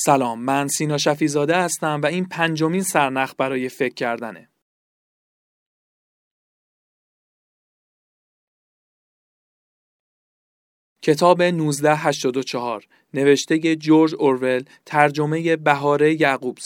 سلام 0.00 0.42
من 0.42 0.68
سینا 0.68 0.98
شفیزاده 0.98 1.56
هستم 1.56 2.00
و 2.02 2.06
این 2.06 2.24
پنجمین 2.24 2.82
سرنخ 2.82 3.34
برای 3.38 3.68
فکر 3.68 3.94
کردنه. 3.94 4.50
کتاب 11.02 11.40
1984 11.40 12.86
نوشته 13.14 13.76
جورج 13.76 14.14
اورول 14.18 14.64
ترجمه 14.86 15.56
بهاره 15.56 16.20
یعقوب 16.20 16.58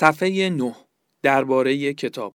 صفحه 0.00 0.48
9 0.48 0.74
درباره 1.22 1.94
کتاب. 1.94 2.34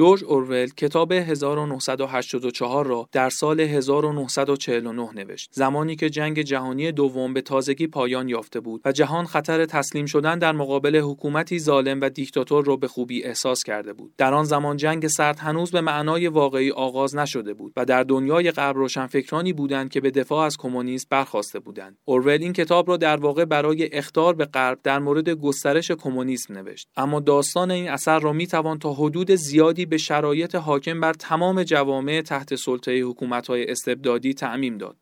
جورج 0.00 0.24
اورول 0.24 0.68
کتاب 0.76 1.12
1984 1.12 2.86
را 2.86 3.08
در 3.12 3.30
سال 3.30 3.60
1949 3.60 5.08
نوشت. 5.14 5.50
زمانی 5.52 5.96
که 5.96 6.10
جنگ 6.10 6.42
جهانی 6.42 6.92
دوم 6.92 7.34
به 7.34 7.40
تازگی 7.40 7.86
پایان 7.86 8.28
یافته 8.28 8.60
بود 8.60 8.80
و 8.84 8.92
جهان 8.92 9.26
خطر 9.26 9.64
تسلیم 9.64 10.06
شدن 10.06 10.38
در 10.38 10.52
مقابل 10.52 10.96
حکومتی 10.96 11.58
ظالم 11.58 12.00
و 12.00 12.08
دیکتاتور 12.08 12.64
را 12.64 12.76
به 12.76 12.88
خوبی 12.88 13.24
احساس 13.24 13.62
کرده 13.62 13.92
بود. 13.92 14.14
در 14.16 14.34
آن 14.34 14.44
زمان 14.44 14.76
جنگ 14.76 15.06
سرد 15.06 15.38
هنوز 15.38 15.70
به 15.70 15.80
معنای 15.80 16.28
واقعی 16.28 16.70
آغاز 16.70 17.16
نشده 17.16 17.54
بود 17.54 17.72
و 17.76 17.84
در 17.84 18.02
دنیای 18.02 18.50
غرب 18.50 18.76
روشنفکرانی 18.76 19.52
بودند 19.52 19.90
که 19.90 20.00
به 20.00 20.10
دفاع 20.10 20.46
از 20.46 20.56
کمونیسم 20.56 21.06
برخواسته 21.10 21.58
بودند. 21.58 21.98
اورول 22.04 22.42
این 22.42 22.52
کتاب 22.52 22.88
را 22.88 22.96
در 22.96 23.16
واقع 23.16 23.44
برای 23.44 23.92
اختار 23.92 24.34
به 24.34 24.44
غرب 24.44 24.78
در 24.82 24.98
مورد 24.98 25.28
گسترش 25.28 25.90
کمونیسم 25.90 26.54
نوشت. 26.54 26.88
اما 26.96 27.20
داستان 27.20 27.70
این 27.70 27.90
اثر 27.90 28.18
را 28.18 28.32
می‌توان 28.32 28.78
تا 28.78 28.92
حدود 28.92 29.34
زیادی 29.34 29.89
به 29.90 29.98
شرایط 29.98 30.54
حاکم 30.54 31.00
بر 31.00 31.12
تمام 31.12 31.62
جوامع 31.62 32.22
تحت 32.22 32.54
سلطه 32.54 33.02
حکومت‌های 33.02 33.70
استبدادی 33.70 34.34
تعمیم 34.34 34.78
داد. 34.78 34.96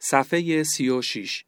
صفحه 0.00 0.62
36 0.62 1.44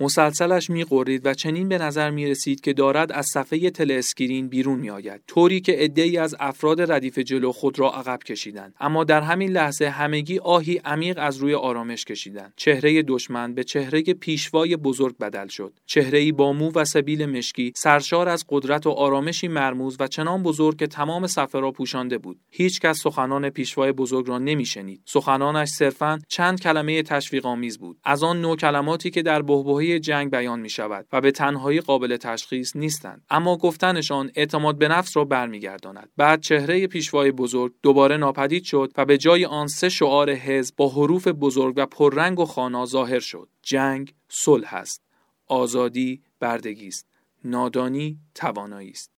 مسلسلش 0.00 0.70
می‌غرید 0.70 1.26
و 1.26 1.34
چنین 1.34 1.68
به 1.68 1.78
نظر 1.78 2.10
می 2.10 2.26
رسید 2.26 2.60
که 2.60 2.72
دارد 2.72 3.12
از 3.12 3.26
صفحه 3.26 3.70
telescreen 3.70 4.48
بیرون 4.48 4.78
می 4.78 4.90
آید 4.90 5.20
طوری 5.26 5.60
که 5.60 5.72
عدهای 5.72 6.16
از 6.16 6.36
افراد 6.40 6.92
ردیف 6.92 7.18
جلو 7.18 7.52
خود 7.52 7.78
را 7.78 7.90
عقب 7.90 8.22
کشیدند. 8.22 8.74
اما 8.80 9.04
در 9.04 9.20
همین 9.20 9.50
لحظه 9.50 9.88
همگی 9.88 10.38
آهی 10.38 10.80
عمیق 10.84 11.18
از 11.20 11.36
روی 11.36 11.54
آرامش 11.54 12.04
کشیدند. 12.04 12.52
چهره 12.56 13.02
دشمن 13.02 13.54
به 13.54 13.64
چهره 13.64 14.02
پیشوای 14.02 14.76
بزرگ 14.76 15.18
بدل 15.18 15.46
شد. 15.46 15.72
چهره 15.86 16.32
با 16.32 16.52
مو 16.52 16.72
و 16.74 16.84
سبیل 16.84 17.26
مشکی 17.26 17.72
سرشار 17.76 18.28
از 18.28 18.44
قدرت 18.48 18.86
و 18.86 18.90
آرامشی 18.90 19.48
مرموز 19.48 19.96
و 20.00 20.06
چنان 20.06 20.42
بزرگ 20.42 20.78
که 20.78 20.86
تمام 20.86 21.26
صفحه 21.26 21.60
را 21.60 21.70
پوشانده 21.70 22.18
بود. 22.18 22.40
هیچ 22.50 22.80
کس 22.80 23.00
سخنان 23.02 23.50
پیشوای 23.50 23.92
بزرگ 23.92 24.28
را 24.28 24.38
نمیشنید. 24.38 25.02
سخنانش 25.04 25.68
صرفا 25.68 26.18
چند 26.28 26.60
کلمه 26.60 27.02
تشویق 27.02 27.46
آمیز 27.46 27.78
بود. 27.78 27.98
از 28.04 28.22
آن 28.22 28.40
نوع 28.40 28.56
کلماتی 28.56 29.10
که 29.10 29.22
در 29.22 29.42
بحبوحه 29.42 29.87
جنگ 29.96 30.30
بیان 30.30 30.60
می 30.60 30.70
شود 30.70 31.06
و 31.12 31.20
به 31.20 31.30
تنهایی 31.30 31.80
قابل 31.80 32.16
تشخیص 32.16 32.76
نیستند. 32.76 33.24
اما 33.30 33.56
گفتنشان 33.56 34.30
اعتماد 34.34 34.78
به 34.78 34.88
نفس 34.88 35.16
را 35.16 35.24
برمیگرداند. 35.24 36.08
بعد 36.16 36.40
چهره 36.40 36.86
پیشوای 36.86 37.32
بزرگ 37.32 37.74
دوباره 37.82 38.16
ناپدید 38.16 38.64
شد 38.64 38.92
و 38.96 39.04
به 39.04 39.18
جای 39.18 39.44
آن 39.44 39.66
سه 39.66 39.88
شعار 39.88 40.30
حزب 40.30 40.76
با 40.76 40.88
حروف 40.88 41.28
بزرگ 41.28 41.74
و 41.76 41.86
پررنگ 41.86 42.40
و 42.40 42.44
خانا 42.44 42.86
ظاهر 42.86 43.20
شد. 43.20 43.48
جنگ 43.62 44.14
صلح 44.28 44.74
است. 44.74 45.02
آزادی 45.46 46.22
بردگی 46.40 46.88
است. 46.88 47.08
نادانی 47.44 48.18
توانایی 48.34 48.90
است. 48.90 49.10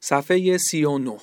صفحه 0.00 0.58
39 0.58 1.18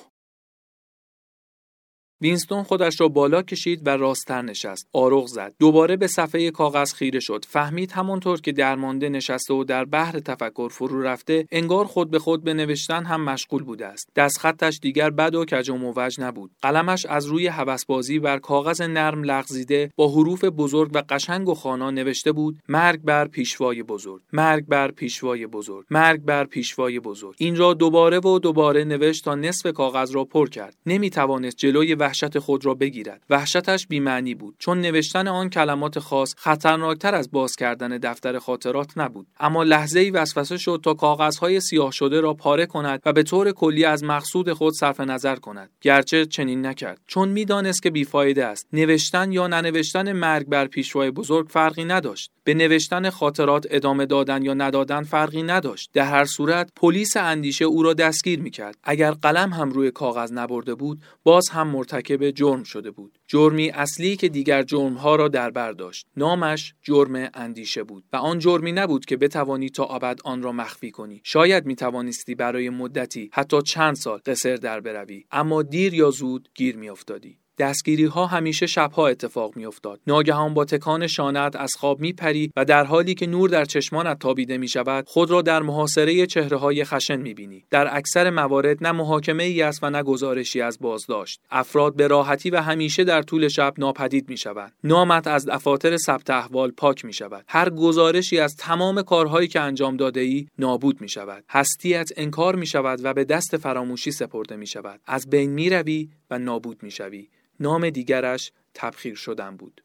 وینستون 2.24 2.62
خودش 2.62 3.00
را 3.00 3.08
بالا 3.08 3.42
کشید 3.42 3.86
و 3.86 3.90
راستتر 3.90 4.42
نشست. 4.42 4.88
آروغ 4.92 5.26
زد. 5.26 5.54
دوباره 5.58 5.96
به 5.96 6.06
صفحه 6.06 6.50
کاغذ 6.50 6.94
خیره 6.94 7.20
شد. 7.20 7.44
فهمید 7.48 7.92
همانطور 7.92 8.40
که 8.40 8.52
درمانده 8.52 9.08
نشسته 9.08 9.54
و 9.54 9.64
در 9.64 9.84
بحر 9.84 10.18
تفکر 10.18 10.68
فرو 10.68 11.02
رفته، 11.02 11.46
انگار 11.52 11.84
خود 11.84 12.10
به 12.10 12.18
خود 12.18 12.44
به 12.44 12.54
نوشتن 12.54 13.04
هم 13.04 13.24
مشغول 13.24 13.62
بوده 13.62 13.86
است. 13.86 14.08
دست 14.16 14.38
خطش 14.38 14.78
دیگر 14.82 15.10
بد 15.10 15.34
و 15.34 15.44
کج 15.44 15.70
و 15.70 15.76
موج 15.76 16.20
نبود. 16.20 16.50
قلمش 16.62 17.06
از 17.06 17.26
روی 17.26 17.46
هوسبازی 17.46 18.18
بر 18.18 18.38
کاغذ 18.38 18.80
نرم 18.80 19.22
لغزیده 19.22 19.90
با 19.96 20.08
حروف 20.08 20.44
بزرگ 20.44 20.90
و 20.94 21.02
قشنگ 21.08 21.48
و 21.48 21.54
خوانا 21.54 21.90
نوشته 21.90 22.32
بود: 22.32 22.58
مرگ 22.68 23.00
بر 23.00 23.28
پیشوای 23.28 23.82
بزرگ. 23.82 24.22
مرگ 24.32 24.66
بر 24.66 24.90
پیشوای 24.90 25.46
بزرگ. 25.46 25.86
مرگ 25.90 26.20
بر 26.20 26.44
پیشوای 26.44 27.00
بزرگ. 27.00 27.34
این 27.38 27.56
را 27.56 27.74
دوباره 27.74 28.18
و 28.18 28.38
دوباره 28.38 28.84
نوشت 28.84 29.24
تا 29.24 29.34
نصف 29.34 29.72
کاغذ 29.72 30.14
را 30.14 30.24
پر 30.24 30.48
کرد. 30.48 30.76
نمی 30.86 31.10
توانست 31.10 31.56
جلوی 31.56 31.94
وحشت 32.14 32.38
خود 32.38 32.66
را 32.66 32.74
بگیرد. 32.74 33.22
وحشتش 33.30 33.86
بیمعنی 33.86 34.34
بود. 34.34 34.54
چون 34.58 34.80
نوشتن 34.80 35.28
آن 35.28 35.50
کلمات 35.50 35.98
خاص 35.98 36.34
خطرناکتر 36.36 37.14
از 37.14 37.30
باز 37.30 37.56
کردن 37.56 37.88
دفتر 37.88 38.38
خاطرات 38.38 38.98
نبود. 38.98 39.26
اما 39.40 39.62
لحظه 39.62 40.00
ای 40.00 40.10
وسوسه 40.10 40.56
شد 40.56 40.80
تا 40.84 40.94
کاغذهای 40.94 41.60
سیاه 41.60 41.92
شده 41.92 42.20
را 42.20 42.34
پاره 42.34 42.66
کند 42.66 43.00
و 43.06 43.12
به 43.12 43.22
طور 43.22 43.52
کلی 43.52 43.84
از 43.84 44.04
مقصود 44.04 44.52
خود 44.52 44.74
صرف 44.74 45.00
نظر 45.00 45.36
کند. 45.36 45.70
گرچه 45.80 46.26
چنین 46.26 46.66
نکرد. 46.66 47.00
چون 47.06 47.28
می‌دانست 47.28 47.82
که 47.82 47.90
بیفایده 47.90 48.44
است. 48.44 48.68
نوشتن 48.72 49.32
یا 49.32 49.46
ننوشتن 49.46 50.12
مرگ 50.12 50.46
بر 50.46 50.66
پیشوای 50.66 51.10
بزرگ 51.10 51.48
فرقی 51.48 51.84
نداشت. 51.84 52.30
به 52.44 52.54
نوشتن 52.54 53.10
خاطرات 53.10 53.66
ادامه 53.70 54.06
دادن 54.06 54.42
یا 54.42 54.54
ندادن 54.54 55.02
فرقی 55.02 55.42
نداشت. 55.42 55.90
در 55.92 56.04
هر 56.04 56.24
صورت 56.24 56.70
پلیس 56.76 57.16
اندیشه 57.16 57.64
او 57.64 57.82
را 57.82 57.94
دستگیر 57.94 58.40
می‌کرد. 58.40 58.76
اگر 58.84 59.10
قلم 59.10 59.52
هم 59.52 59.70
روی 59.70 59.90
کاغذ 59.90 60.32
نبرده 60.32 60.74
بود 60.74 61.00
باز 61.24 61.48
هم 61.48 61.68
مرتکب 61.68 62.03
جرم 62.12 62.62
شده 62.62 62.90
بود. 62.90 63.18
جرمی 63.26 63.70
اصلی 63.70 64.16
که 64.16 64.28
دیگر 64.28 64.62
جرمها 64.62 65.16
را 65.16 65.28
در 65.28 65.50
بر 65.50 65.72
داشت. 65.72 66.06
نامش 66.16 66.74
جرم 66.82 67.30
اندیشه 67.34 67.82
بود 67.82 68.04
و 68.12 68.16
آن 68.16 68.38
جرمی 68.38 68.72
نبود 68.72 69.04
که 69.04 69.16
بتوانی 69.16 69.68
تا 69.68 69.84
ابد 69.84 70.20
آن 70.24 70.42
را 70.42 70.52
مخفی 70.52 70.90
کنی. 70.90 71.20
شاید 71.24 71.66
می 71.66 71.76
توانستی 71.76 72.34
برای 72.34 72.70
مدتی 72.70 73.30
حتی 73.32 73.62
چند 73.62 73.94
سال 73.94 74.20
قصر 74.26 74.56
در 74.56 74.80
بروی. 74.80 75.24
اما 75.30 75.62
دیر 75.62 75.94
یا 75.94 76.10
زود 76.10 76.48
گیر 76.54 76.76
میافتادی. 76.76 77.38
دستگیری 77.58 78.04
ها 78.04 78.26
همیشه 78.26 78.66
شبها 78.66 79.08
اتفاق 79.08 79.56
میافتاد. 79.56 80.00
ناگهان 80.06 80.54
با 80.54 80.64
تکان 80.64 81.06
شانت 81.06 81.56
از 81.56 81.74
خواب 81.74 82.00
میپری 82.00 82.50
و 82.56 82.64
در 82.64 82.84
حالی 82.84 83.14
که 83.14 83.26
نور 83.26 83.48
در 83.48 83.64
چشمانت 83.64 84.18
تابیده 84.18 84.58
می 84.58 84.68
شود 84.68 85.08
خود 85.08 85.30
را 85.30 85.42
در 85.42 85.62
محاصره 85.62 86.26
چهره 86.26 86.56
های 86.56 86.84
خشن 86.84 87.16
می 87.16 87.34
بینی 87.34 87.64
در 87.70 87.96
اکثر 87.96 88.30
موارد 88.30 88.86
نه 88.86 88.92
محاکمه 88.92 89.44
ای 89.44 89.62
است 89.62 89.82
و 89.82 89.90
نه 89.90 90.02
گزارشی 90.02 90.60
از 90.60 90.78
بازداشت. 90.80 91.40
افراد 91.50 91.96
به 91.96 92.06
راحتی 92.06 92.50
و 92.50 92.60
همیشه 92.60 93.04
در 93.04 93.22
طول 93.22 93.48
شب 93.48 93.74
ناپدید 93.78 94.28
می 94.28 94.36
شوند 94.36 94.72
نامت 94.84 95.26
از 95.26 95.46
دفاتر 95.46 95.96
ثبت 95.96 96.30
احوال 96.30 96.70
پاک 96.70 97.04
می 97.04 97.12
شود 97.12 97.44
هر 97.48 97.70
گزارشی 97.70 98.38
از 98.38 98.56
تمام 98.56 99.02
کارهایی 99.02 99.48
که 99.48 99.60
انجام 99.60 99.96
داده 99.96 100.20
ای 100.20 100.46
نابود 100.58 101.00
می 101.00 101.08
شود 101.08 101.44
هستیت 101.48 102.10
انکار 102.16 102.56
می 102.56 102.66
شود 102.66 103.00
و 103.02 103.14
به 103.14 103.24
دست 103.24 103.56
فراموشی 103.56 104.10
سپرده 104.10 104.56
می 104.56 104.66
شود 104.66 105.00
از 105.06 105.30
بین 105.30 105.50
می 105.50 105.70
روی 105.70 106.08
و 106.30 106.38
نابود 106.38 106.82
می 106.82 106.90
شوی 106.90 107.28
نام 107.60 107.90
دیگرش 107.90 108.52
تبخیر 108.74 109.14
شدن 109.14 109.56
بود. 109.56 109.84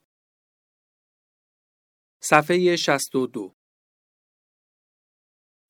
صفحه 2.22 2.76
62 2.76 3.56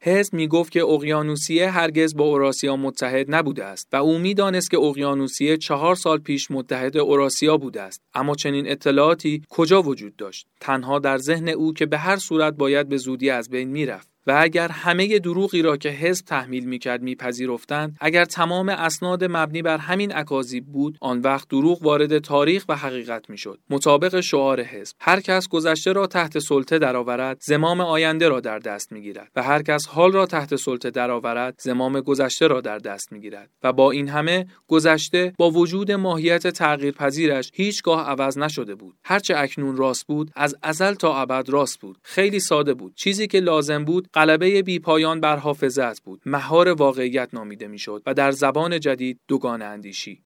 حزب 0.01 0.33
می 0.33 0.47
گفت 0.47 0.71
که 0.71 0.83
اقیانوسیه 0.83 1.71
هرگز 1.71 2.15
با 2.15 2.23
اوراسیا 2.23 2.75
متحد 2.75 3.35
نبوده 3.35 3.65
است 3.65 3.87
و 3.91 3.95
او 3.95 4.17
می 4.17 4.33
دانست 4.33 4.71
که 4.71 4.77
اقیانوسیه 4.77 5.57
چهار 5.57 5.95
سال 5.95 6.17
پیش 6.17 6.51
متحد 6.51 6.97
اوراسیا 6.97 7.57
بوده 7.57 7.81
است. 7.81 8.01
اما 8.13 8.35
چنین 8.35 8.71
اطلاعاتی 8.71 9.43
کجا 9.49 9.81
وجود 9.81 10.15
داشت؟ 10.15 10.47
تنها 10.61 10.99
در 10.99 11.17
ذهن 11.17 11.49
او 11.49 11.73
که 11.73 11.85
به 11.85 11.97
هر 11.97 12.17
صورت 12.17 12.53
باید 12.53 12.89
به 12.89 12.97
زودی 12.97 13.29
از 13.29 13.49
بین 13.49 13.69
می‌رفت. 13.69 14.09
و 14.27 14.37
اگر 14.41 14.67
همه 14.67 15.19
دروغی 15.19 15.61
را 15.61 15.77
که 15.77 15.89
حزب 15.89 16.25
تحمیل 16.25 16.65
می‌کرد 16.65 17.01
میپذیرفتند 17.01 17.97
اگر 18.01 18.25
تمام 18.25 18.69
اسناد 18.69 19.23
مبنی 19.23 19.61
بر 19.61 19.77
همین 19.77 20.15
اکاذیب 20.15 20.65
بود 20.65 20.97
آن 21.01 21.21
وقت 21.21 21.47
دروغ 21.47 21.83
وارد 21.83 22.19
تاریخ 22.19 22.65
و 22.69 22.75
حقیقت 22.75 23.29
می‌شد. 23.29 23.59
مطابق 23.69 24.19
شعار 24.19 24.61
حزب 24.61 24.95
هر 24.99 25.19
کس 25.19 25.47
گذشته 25.47 25.91
را 25.91 26.07
تحت 26.07 26.39
سلطه 26.39 26.79
درآورد 26.79 27.37
زمام 27.41 27.81
آینده 27.81 28.27
را 28.27 28.39
در 28.39 28.59
دست 28.59 28.91
می‌گیرد 28.91 29.31
و 29.35 29.43
هر 29.43 29.61
کس 29.61 29.87
حال 29.87 30.11
را 30.11 30.25
تحت 30.25 30.55
سلطه 30.55 30.91
درآورد 30.91 31.55
زمام 31.59 32.01
گذشته 32.01 32.47
را 32.47 32.61
در 32.61 32.77
دست 32.77 33.11
می‌گیرد. 33.11 33.49
و 33.63 33.73
با 33.73 33.91
این 33.91 34.07
همه 34.07 34.45
گذشته 34.67 35.33
با 35.37 35.51
وجود 35.51 35.91
ماهیت 35.91 36.47
تغییرپذیرش 36.47 37.51
هیچگاه 37.53 38.09
عوض 38.09 38.37
نشده 38.37 38.75
بود. 38.75 38.95
هرچه 39.03 39.37
اکنون 39.37 39.77
راست 39.77 40.07
بود 40.07 40.31
از 40.35 40.55
ازل 40.61 40.93
تا 40.93 41.21
ابد 41.21 41.49
راست 41.49 41.79
بود. 41.79 41.97
خیلی 42.03 42.39
ساده 42.39 42.73
بود. 42.73 42.93
چیزی 42.95 43.27
که 43.27 43.39
لازم 43.39 43.85
بود 43.85 44.07
غلبه 44.19 44.61
بیپایان 44.61 45.21
بر 45.21 45.37
حافظت 45.37 46.01
بود. 46.01 46.21
مهار 46.25 46.67
واقعیت 46.67 47.29
نامیده 47.33 47.67
می‌شد 47.67 48.03
و 48.05 48.13
در 48.13 48.31
زبان 48.31 48.79
جدید 48.79 49.19
دوگان 49.27 49.61
اندیشی. 49.61 50.25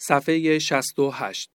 صفحه 0.00 0.58
68 0.58 1.50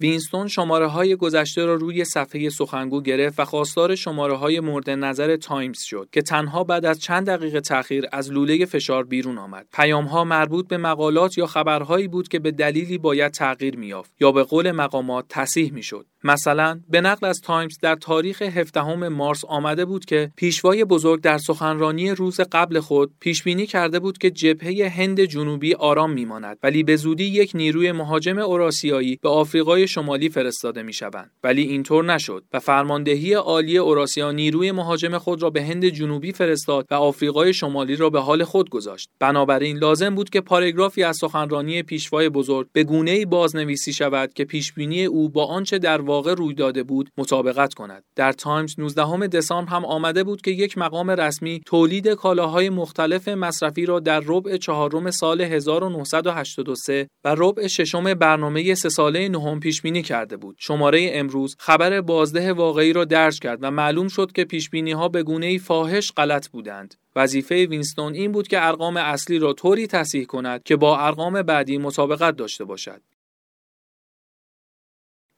وینستون 0.00 0.48
شماره 0.48 0.86
های 0.86 1.16
گذشته 1.16 1.64
را 1.64 1.74
روی 1.74 2.04
صفحه 2.04 2.48
سخنگو 2.48 3.02
گرفت 3.02 3.40
و 3.40 3.44
خواستار 3.44 3.94
شماره 3.94 4.36
های 4.36 4.60
مورد 4.60 4.90
نظر 4.90 5.36
تایمز 5.36 5.80
شد 5.80 6.08
که 6.12 6.22
تنها 6.22 6.64
بعد 6.64 6.84
از 6.84 7.00
چند 7.00 7.26
دقیقه 7.26 7.60
تأخیر 7.60 8.04
از 8.12 8.32
لوله 8.32 8.64
فشار 8.64 9.04
بیرون 9.04 9.38
آمد. 9.38 9.66
پیام 9.72 10.04
ها 10.04 10.24
مربوط 10.24 10.68
به 10.68 10.76
مقالات 10.76 11.38
یا 11.38 11.46
خبرهایی 11.46 12.08
بود 12.08 12.28
که 12.28 12.38
به 12.38 12.50
دلیلی 12.50 12.98
باید 12.98 13.32
تغییر 13.32 13.76
میافت 13.76 14.12
یا 14.20 14.32
به 14.32 14.42
قول 14.42 14.72
مقامات 14.72 15.24
تصحیح 15.28 15.72
می‌شد. 15.72 16.06
مثلا 16.24 16.80
به 16.88 17.00
نقل 17.00 17.26
از 17.26 17.40
تایمز 17.40 17.78
در 17.78 17.94
تاریخ 17.94 18.42
17 18.42 19.08
مارس 19.08 19.44
آمده 19.44 19.84
بود 19.84 20.04
که 20.04 20.32
پیشوای 20.36 20.84
بزرگ 20.84 21.20
در 21.20 21.38
سخنرانی 21.38 22.10
روز 22.10 22.40
قبل 22.40 22.80
خود 22.80 23.12
پیش 23.20 23.42
بینی 23.42 23.66
کرده 23.66 23.98
بود 23.98 24.18
که 24.18 24.30
جبهه 24.30 24.92
هند 24.96 25.20
جنوبی 25.20 25.74
آرام 25.74 26.12
میماند 26.12 26.58
ولی 26.62 26.82
به 26.82 26.96
زودی 26.96 27.24
یک 27.24 27.50
نیروی 27.54 27.92
مهاجم 27.92 28.38
اوراسیایی 28.38 29.18
به 29.22 29.28
آفریقای 29.28 29.85
شمالی 29.86 30.28
فرستاده 30.28 30.82
می‌شوند. 30.82 31.30
ولی 31.44 31.62
اینطور 31.62 32.04
نشد 32.04 32.44
و 32.52 32.60
فرماندهی 32.60 33.34
عالی 33.34 33.78
اوراسیا 33.78 34.32
نیروی 34.32 34.72
مهاجم 34.72 35.18
خود 35.18 35.42
را 35.42 35.50
به 35.50 35.62
هند 35.62 35.84
جنوبی 35.84 36.32
فرستاد 36.32 36.86
و 36.90 36.94
آفریقای 36.94 37.54
شمالی 37.54 37.96
را 37.96 38.10
به 38.10 38.20
حال 38.20 38.44
خود 38.44 38.70
گذاشت. 38.70 39.10
بنابراین 39.18 39.78
لازم 39.78 40.14
بود 40.14 40.30
که 40.30 40.40
پاراگرافی 40.40 41.02
از 41.02 41.16
سخنرانی 41.16 41.82
پیشوای 41.82 42.28
بزرگ 42.28 42.68
به 42.72 42.84
گونه‌ای 42.84 43.24
بازنویسی 43.24 43.92
شود 43.92 44.34
که 44.34 44.44
پیشبینی 44.44 45.04
او 45.04 45.28
با 45.28 45.44
آنچه 45.44 45.78
در 45.78 46.00
واقع 46.00 46.34
روی 46.34 46.54
داده 46.54 46.82
بود 46.82 47.10
مطابقت 47.18 47.74
کند. 47.74 48.04
در 48.16 48.32
تایمز 48.32 48.74
19 48.78 49.26
دسامبر 49.26 49.72
هم 49.72 49.84
آمده 49.84 50.24
بود 50.24 50.42
که 50.42 50.50
یک 50.50 50.78
مقام 50.78 51.10
رسمی 51.10 51.60
تولید 51.66 52.08
کالاهای 52.08 52.70
مختلف 52.70 53.28
مصرفی 53.28 53.86
را 53.86 54.00
در 54.00 54.22
ربع 54.26 54.56
چهارم 54.56 55.10
سال 55.10 55.40
1983 55.40 57.08
و 57.24 57.34
ربع 57.38 57.66
ششم 57.66 58.14
برنامه 58.14 58.74
سه 58.74 58.88
ساله 58.88 59.28
نهم 59.28 59.60
پیش 59.60 59.75
بینی 59.82 60.02
کرده 60.02 60.36
بود. 60.36 60.56
شماره 60.58 61.10
امروز 61.12 61.56
خبر 61.58 62.00
بازده 62.00 62.52
واقعی 62.52 62.92
را 62.92 63.04
درج 63.04 63.38
کرد 63.38 63.58
و 63.62 63.70
معلوم 63.70 64.08
شد 64.08 64.32
که 64.32 64.44
پیش 64.44 64.70
بینی 64.70 64.92
ها 64.92 65.08
به 65.08 65.22
گونه 65.22 65.58
فاحش 65.58 66.12
غلط 66.12 66.48
بودند. 66.48 66.94
وظیفه 67.16 67.66
وینستون 67.66 68.14
این 68.14 68.32
بود 68.32 68.48
که 68.48 68.66
ارقام 68.66 68.96
اصلی 68.96 69.38
را 69.38 69.52
طوری 69.52 69.86
تصحیح 69.86 70.24
کند 70.24 70.62
که 70.62 70.76
با 70.76 70.98
ارقام 70.98 71.42
بعدی 71.42 71.78
مطابقت 71.78 72.36
داشته 72.36 72.64
باشد. 72.64 73.02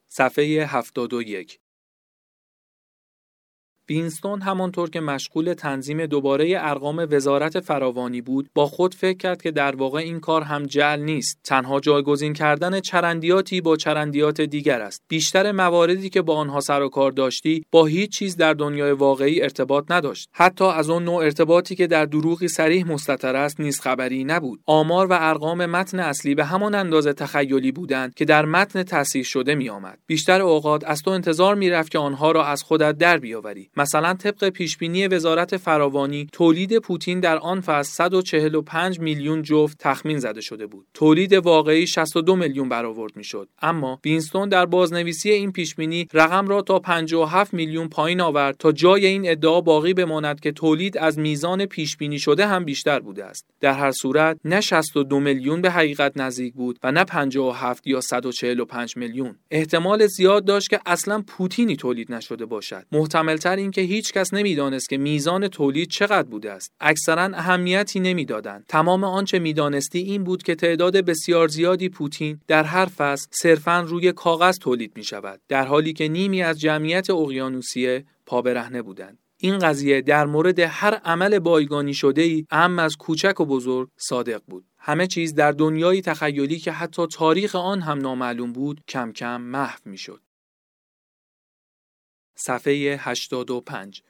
صفحه 0.08 0.66
71 0.66 1.60
وینستون 3.90 4.42
همانطور 4.42 4.90
که 4.90 5.00
مشغول 5.00 5.54
تنظیم 5.54 6.06
دوباره 6.06 6.54
ارقام 6.58 7.06
وزارت 7.10 7.60
فراوانی 7.60 8.20
بود 8.20 8.50
با 8.54 8.66
خود 8.66 8.94
فکر 8.94 9.16
کرد 9.16 9.42
که 9.42 9.50
در 9.50 9.76
واقع 9.76 9.98
این 9.98 10.20
کار 10.20 10.42
هم 10.42 10.62
جل 10.66 11.00
نیست. 11.00 11.38
تنها 11.44 11.80
جایگزین 11.80 12.32
کردن 12.32 12.80
چرندیاتی 12.80 13.60
با 13.60 13.76
چرندیات 13.76 14.40
دیگر 14.40 14.80
است. 14.80 15.02
بیشتر 15.08 15.52
مواردی 15.52 16.10
که 16.10 16.22
با 16.22 16.36
آنها 16.36 16.60
سر 16.60 16.82
و 16.82 16.88
کار 16.88 17.12
داشتی 17.12 17.64
با 17.70 17.86
هیچ 17.86 18.10
چیز 18.10 18.36
در 18.36 18.54
دنیای 18.54 18.92
واقعی 18.92 19.42
ارتباط 19.42 19.84
نداشت. 19.90 20.28
حتی 20.32 20.64
از 20.64 20.90
آن 20.90 21.04
نوع 21.04 21.24
ارتباطی 21.24 21.74
که 21.74 21.86
در 21.86 22.04
دروغی 22.04 22.48
صریح 22.48 22.86
مستتر 22.86 23.36
است 23.36 23.60
نیز 23.60 23.80
خبری 23.80 24.24
نبود. 24.24 24.60
آمار 24.66 25.06
و 25.06 25.12
ارقام 25.20 25.66
متن 25.66 26.00
اصلی 26.00 26.34
به 26.34 26.44
همان 26.44 26.74
اندازه 26.74 27.12
تخیلی 27.12 27.72
بودند 27.72 28.14
که 28.14 28.24
در 28.24 28.44
متن 28.44 28.82
تصحیح 28.82 29.24
شده 29.24 29.54
می 29.54 29.68
آمد. 29.68 29.98
بیشتر 30.06 30.42
اوقات 30.42 30.84
از 30.86 31.02
تو 31.02 31.10
انتظار 31.10 31.54
می‌رفت 31.54 31.90
که 31.90 31.98
آنها 31.98 32.32
را 32.32 32.44
از 32.44 32.62
خودت 32.62 32.98
در 32.98 33.18
بیاوری. 33.18 33.70
مثلا 33.78 34.14
طبق 34.14 34.48
پیشبینی 34.48 35.08
وزارت 35.08 35.56
فراوانی 35.56 36.28
تولید 36.32 36.78
پوتین 36.78 37.20
در 37.20 37.38
آن 37.38 37.60
فصل 37.60 37.92
145 37.92 39.00
میلیون 39.00 39.42
جفت 39.42 39.76
تخمین 39.78 40.18
زده 40.18 40.40
شده 40.40 40.66
بود. 40.66 40.86
تولید 40.94 41.32
واقعی 41.32 41.86
62 41.86 42.36
میلیون 42.36 42.68
برآورد 42.68 43.16
می‌شد. 43.16 43.48
اما 43.62 44.00
وینستون 44.04 44.48
در 44.48 44.66
بازنویسی 44.66 45.30
این 45.30 45.52
پیشبینی 45.52 46.08
رقم 46.12 46.48
را 46.48 46.62
تا 46.62 46.78
57 46.78 47.54
میلیون 47.54 47.88
پایین 47.88 48.20
آورد 48.20 48.56
تا 48.56 48.72
جای 48.72 49.06
این 49.06 49.30
ادعا 49.30 49.60
باقی 49.60 49.94
بماند 49.94 50.40
که 50.40 50.52
تولید 50.52 50.98
از 50.98 51.18
میزان 51.18 51.66
پیشبینی 51.66 52.18
شده 52.18 52.46
هم 52.46 52.64
بیشتر 52.64 53.00
بوده 53.00 53.24
است. 53.24 53.46
در 53.60 53.72
هر 53.72 53.92
صورت 53.92 54.38
نه 54.44 54.60
62 54.60 55.20
میلیون 55.20 55.62
به 55.62 55.70
حقیقت 55.70 56.12
نزدیک 56.16 56.54
بود 56.54 56.78
و 56.82 56.92
نه 56.92 57.04
57 57.04 57.86
یا 57.86 58.00
145 58.00 58.96
میلیون. 58.96 59.36
احتمال 59.50 60.06
زیاد 60.06 60.44
داشت 60.44 60.70
که 60.70 60.80
اصلا 60.86 61.24
پوتینی 61.26 61.76
تولید 61.76 62.12
نشده 62.12 62.46
باشد. 62.46 62.84
محتملتر 62.92 63.56
این 63.56 63.67
که 63.70 63.80
هیچ 63.80 64.12
کس 64.12 64.34
نمی‌دانست 64.34 64.88
که 64.88 64.98
میزان 64.98 65.48
تولید 65.48 65.88
چقدر 65.88 66.28
بوده 66.28 66.52
است. 66.52 66.72
اکثرا 66.80 67.22
اهمیتی 67.22 68.00
نمی‌دادند. 68.00 68.64
تمام 68.68 69.04
آنچه 69.04 69.38
می‌دانستی 69.38 69.98
این 69.98 70.24
بود 70.24 70.42
که 70.42 70.54
تعداد 70.54 70.96
بسیار 70.96 71.48
زیادی 71.48 71.88
پوتین 71.88 72.40
در 72.46 72.64
هر 72.64 72.86
فصل 72.86 73.26
صرفا 73.30 73.80
روی 73.80 74.12
کاغذ 74.12 74.58
تولید 74.58 74.92
می 74.96 75.04
شود 75.04 75.40
در 75.48 75.64
حالی 75.64 75.92
که 75.92 76.08
نیمی 76.08 76.42
از 76.42 76.60
جمعیت 76.60 77.10
اقیانوسیه 77.10 78.04
پا 78.26 78.42
برهنه 78.42 78.82
بودند. 78.82 79.18
این 79.40 79.58
قضیه 79.58 80.00
در 80.00 80.26
مورد 80.26 80.58
هر 80.58 80.94
عمل 80.94 81.38
بایگانی 81.38 81.94
شده 81.94 82.22
ای 82.22 82.46
ام 82.50 82.78
از 82.78 82.96
کوچک 82.96 83.40
و 83.40 83.44
بزرگ 83.44 83.88
صادق 83.96 84.42
بود. 84.48 84.64
همه 84.78 85.06
چیز 85.06 85.34
در 85.34 85.52
دنیایی 85.52 86.02
تخیلی 86.02 86.58
که 86.58 86.72
حتی 86.72 87.06
تاریخ 87.06 87.54
آن 87.54 87.80
هم 87.80 87.98
نامعلوم 87.98 88.52
بود 88.52 88.80
کم 88.88 89.12
کم 89.12 89.40
محو 89.40 89.78
می‌شد. 89.84 90.20
صفحه 92.38 92.96
85 93.00 94.02